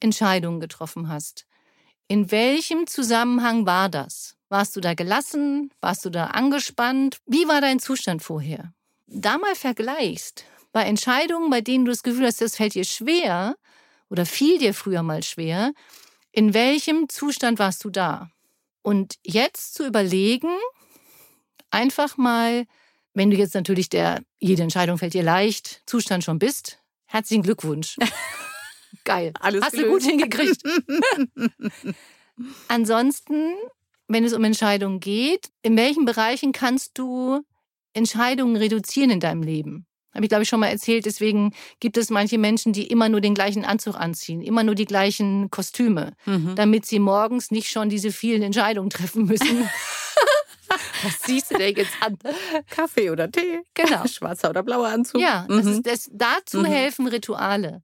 Entscheidungen 0.01 0.59
getroffen 0.59 1.07
hast. 1.07 1.45
In 2.09 2.31
welchem 2.31 2.85
Zusammenhang 2.85 3.65
war 3.65 3.87
das? 3.87 4.35
Warst 4.49 4.75
du 4.75 4.81
da 4.81 4.95
gelassen? 4.95 5.71
Warst 5.79 6.03
du 6.03 6.09
da 6.09 6.25
angespannt? 6.25 7.19
Wie 7.27 7.47
war 7.47 7.61
dein 7.61 7.79
Zustand 7.79 8.21
vorher? 8.21 8.73
Da 9.07 9.37
mal 9.37 9.55
vergleichst, 9.55 10.43
bei 10.73 10.83
Entscheidungen, 10.83 11.49
bei 11.49 11.61
denen 11.61 11.85
du 11.85 11.91
das 11.91 12.03
Gefühl 12.03 12.25
hast, 12.25 12.41
das 12.41 12.57
fällt 12.57 12.73
dir 12.73 12.83
schwer 12.83 13.55
oder 14.09 14.25
fiel 14.25 14.57
dir 14.57 14.73
früher 14.73 15.01
mal 15.01 15.23
schwer, 15.23 15.71
in 16.31 16.53
welchem 16.53 17.09
Zustand 17.09 17.59
warst 17.59 17.83
du 17.83 17.89
da? 17.89 18.29
Und 18.81 19.15
jetzt 19.23 19.73
zu 19.73 19.85
überlegen, 19.85 20.49
einfach 21.71 22.17
mal, 22.17 22.65
wenn 23.13 23.29
du 23.29 23.37
jetzt 23.37 23.55
natürlich 23.55 23.89
der, 23.89 24.21
jede 24.39 24.63
Entscheidung 24.63 24.97
fällt 24.97 25.13
dir 25.13 25.23
leicht, 25.23 25.81
Zustand 25.85 26.23
schon 26.23 26.39
bist, 26.39 26.79
herzlichen 27.05 27.43
Glückwunsch. 27.43 27.97
Geil. 29.03 29.33
Alles 29.39 29.63
Hast 29.63 29.71
gelöst. 29.73 29.87
du 29.87 29.91
gut 29.91 30.03
hingekriegt. 30.03 30.63
Ansonsten, 32.67 33.53
wenn 34.07 34.23
es 34.23 34.33
um 34.33 34.43
Entscheidungen 34.43 34.99
geht, 34.99 35.49
in 35.61 35.75
welchen 35.77 36.05
Bereichen 36.05 36.51
kannst 36.51 36.97
du 36.97 37.41
Entscheidungen 37.93 38.55
reduzieren 38.55 39.09
in 39.09 39.19
deinem 39.19 39.43
Leben? 39.43 39.85
Habe 40.13 40.25
ich, 40.25 40.29
glaube 40.29 40.43
ich, 40.43 40.49
schon 40.49 40.59
mal 40.59 40.67
erzählt. 40.67 41.05
Deswegen 41.05 41.53
gibt 41.79 41.97
es 41.97 42.09
manche 42.09 42.37
Menschen, 42.37 42.73
die 42.73 42.87
immer 42.87 43.09
nur 43.09 43.21
den 43.21 43.35
gleichen 43.35 43.63
Anzug 43.63 43.95
anziehen, 43.95 44.41
immer 44.41 44.63
nur 44.63 44.75
die 44.75 44.85
gleichen 44.85 45.51
Kostüme, 45.51 46.13
mhm. 46.25 46.55
damit 46.55 46.85
sie 46.85 46.99
morgens 46.99 47.51
nicht 47.51 47.69
schon 47.69 47.89
diese 47.89 48.11
vielen 48.11 48.41
Entscheidungen 48.41 48.89
treffen 48.89 49.25
müssen. 49.25 49.69
Was 51.03 51.19
siehst 51.25 51.51
du 51.51 51.57
denn 51.57 51.75
jetzt 51.75 51.93
an? 52.01 52.17
Kaffee 52.69 53.09
oder 53.09 53.31
Tee? 53.31 53.61
Genau. 53.73 54.05
Schwarzer 54.07 54.49
oder 54.49 54.63
blauer 54.63 54.87
Anzug? 54.87 55.21
Ja, 55.21 55.45
mhm. 55.47 55.57
das 55.57 55.65
ist, 55.65 55.87
das, 55.87 56.09
dazu 56.11 56.59
mhm. 56.59 56.65
helfen 56.65 57.07
Rituale. 57.07 57.83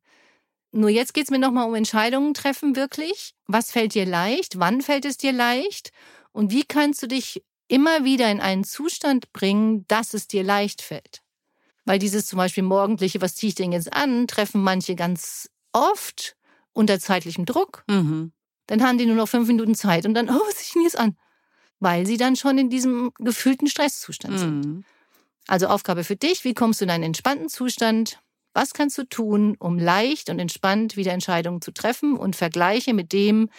Nur 0.71 0.89
jetzt 0.89 1.13
geht 1.13 1.25
es 1.25 1.31
mir 1.31 1.39
nochmal 1.39 1.67
um 1.67 1.75
Entscheidungen 1.75 2.33
treffen, 2.33 2.75
wirklich. 2.75 3.33
Was 3.47 3.71
fällt 3.71 3.93
dir 3.93 4.05
leicht? 4.05 4.59
Wann 4.59 4.81
fällt 4.81 5.05
es 5.05 5.17
dir 5.17 5.31
leicht? 5.31 5.91
Und 6.33 6.51
wie 6.51 6.65
kannst 6.65 7.01
du 7.01 7.07
dich 7.07 7.43
immer 7.69 8.03
wieder 8.03 8.29
in 8.29 8.41
einen 8.41 8.65
Zustand 8.65 9.31
bringen, 9.31 9.85
dass 9.87 10.13
es 10.13 10.27
dir 10.27 10.43
leicht 10.43 10.81
fällt? 10.81 11.21
Weil 11.85 11.99
dieses 11.99 12.25
zum 12.25 12.37
Beispiel 12.37 12.63
morgendliche, 12.63 13.21
was 13.21 13.35
ziehe 13.35 13.49
ich 13.49 13.55
denn 13.55 13.71
jetzt 13.71 13.93
an, 13.93 14.27
treffen 14.27 14.61
manche 14.61 14.95
ganz 14.95 15.49
oft 15.71 16.35
unter 16.73 16.99
zeitlichem 16.99 17.45
Druck. 17.45 17.83
Mhm. 17.87 18.31
Dann 18.67 18.83
haben 18.83 18.97
die 18.97 19.05
nur 19.05 19.15
noch 19.15 19.29
fünf 19.29 19.47
Minuten 19.47 19.75
Zeit 19.75 20.05
und 20.05 20.15
dann, 20.15 20.29
oh, 20.29 20.41
was 20.47 20.55
ziehe 20.55 20.65
ich 20.65 20.73
denn 20.73 20.81
jetzt 20.83 20.99
an? 20.99 21.17
Weil 21.79 22.05
sie 22.05 22.17
dann 22.17 22.35
schon 22.35 22.57
in 22.57 22.69
diesem 22.69 23.11
gefühlten 23.19 23.67
Stresszustand 23.67 24.33
mhm. 24.35 24.39
sind. 24.39 24.85
Also 25.47 25.67
Aufgabe 25.67 26.03
für 26.03 26.15
dich, 26.15 26.43
wie 26.43 26.55
kommst 26.55 26.81
du 26.81 26.85
in 26.85 26.91
einen 26.91 27.03
entspannten 27.03 27.49
Zustand? 27.49 28.19
Was 28.53 28.73
kannst 28.73 28.97
du 28.97 29.03
tun, 29.03 29.55
um 29.59 29.77
leicht 29.77 30.29
und 30.29 30.39
entspannt 30.39 30.95
wieder 30.95 31.11
Entscheidungen 31.11 31.61
zu 31.61 31.71
treffen 31.71 32.17
und 32.17 32.35
vergleiche 32.35 32.93
mit 32.93 33.13
dem, 33.13 33.49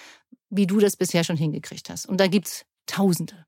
wie 0.50 0.66
du 0.66 0.78
das 0.78 0.96
bisher 0.96 1.24
schon 1.24 1.36
hingekriegt 1.36 1.90
hast. 1.90 2.06
Und 2.06 2.18
da 2.18 2.26
gibt's 2.26 2.64
Tausende. 2.86 3.46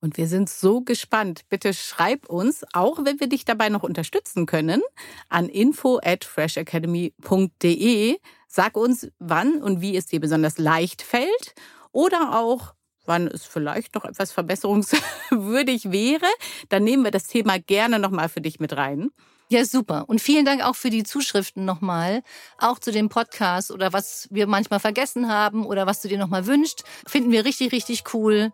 Und 0.00 0.18
wir 0.18 0.28
sind 0.28 0.48
so 0.50 0.82
gespannt. 0.82 1.42
Bitte 1.48 1.72
schreib 1.72 2.28
uns, 2.28 2.64
auch 2.72 3.04
wenn 3.04 3.18
wir 3.18 3.28
dich 3.28 3.44
dabei 3.44 3.68
noch 3.70 3.82
unterstützen 3.82 4.46
können, 4.46 4.82
an 5.28 5.48
info 5.48 5.98
at 6.02 6.24
freshacademy.de. 6.24 8.18
Sag 8.46 8.76
uns, 8.76 9.08
wann 9.18 9.62
und 9.62 9.80
wie 9.80 9.96
es 9.96 10.06
dir 10.06 10.20
besonders 10.20 10.58
leicht 10.58 11.02
fällt 11.02 11.54
oder 11.92 12.38
auch, 12.38 12.74
wann 13.06 13.26
es 13.26 13.44
vielleicht 13.44 13.94
noch 13.94 14.04
etwas 14.04 14.32
verbesserungswürdig 14.32 15.90
wäre. 15.90 16.26
Dann 16.68 16.84
nehmen 16.84 17.04
wir 17.04 17.10
das 17.10 17.26
Thema 17.26 17.58
gerne 17.58 17.98
nochmal 17.98 18.28
für 18.28 18.40
dich 18.40 18.60
mit 18.60 18.76
rein. 18.76 19.10
Ja, 19.48 19.64
super. 19.64 20.04
Und 20.08 20.20
vielen 20.20 20.44
Dank 20.44 20.64
auch 20.64 20.74
für 20.74 20.90
die 20.90 21.04
Zuschriften 21.04 21.64
nochmal, 21.64 22.22
auch 22.58 22.80
zu 22.80 22.90
dem 22.90 23.08
Podcast 23.08 23.70
oder 23.70 23.92
was 23.92 24.26
wir 24.32 24.48
manchmal 24.48 24.80
vergessen 24.80 25.28
haben 25.28 25.64
oder 25.64 25.86
was 25.86 26.00
du 26.00 26.08
dir 26.08 26.18
nochmal 26.18 26.46
wünscht. 26.46 26.82
Finden 27.06 27.30
wir 27.30 27.44
richtig, 27.44 27.70
richtig 27.70 28.12
cool 28.12 28.52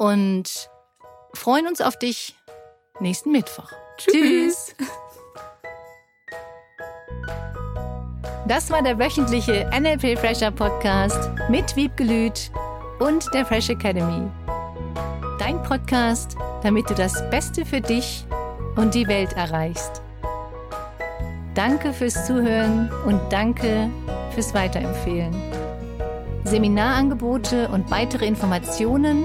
und 0.00 0.70
freuen 1.34 1.66
uns 1.66 1.82
auf 1.82 1.98
dich 1.98 2.34
nächsten 3.00 3.32
Mittwoch. 3.32 3.70
Tschüss. 3.98 4.74
Das 8.48 8.70
war 8.70 8.82
der 8.82 8.98
wöchentliche 8.98 9.70
NLP 9.78 10.18
Fresher 10.18 10.50
Podcast 10.50 11.30
mit 11.50 11.76
Wiebgelüt 11.76 12.50
und 12.98 13.26
der 13.34 13.44
Fresh 13.44 13.68
Academy. 13.68 14.26
Dein 15.38 15.62
Podcast, 15.64 16.34
damit 16.62 16.88
du 16.88 16.94
das 16.94 17.28
Beste 17.28 17.66
für 17.66 17.82
dich 17.82 18.24
und 18.76 18.94
die 18.94 19.06
Welt 19.06 19.34
erreichst. 19.34 20.00
Danke 21.54 21.92
fürs 21.92 22.26
Zuhören 22.26 22.90
und 23.04 23.20
danke 23.28 23.90
fürs 24.32 24.54
Weiterempfehlen. 24.54 25.34
Seminarangebote 26.44 27.68
und 27.68 27.90
weitere 27.90 28.26
Informationen 28.26 29.24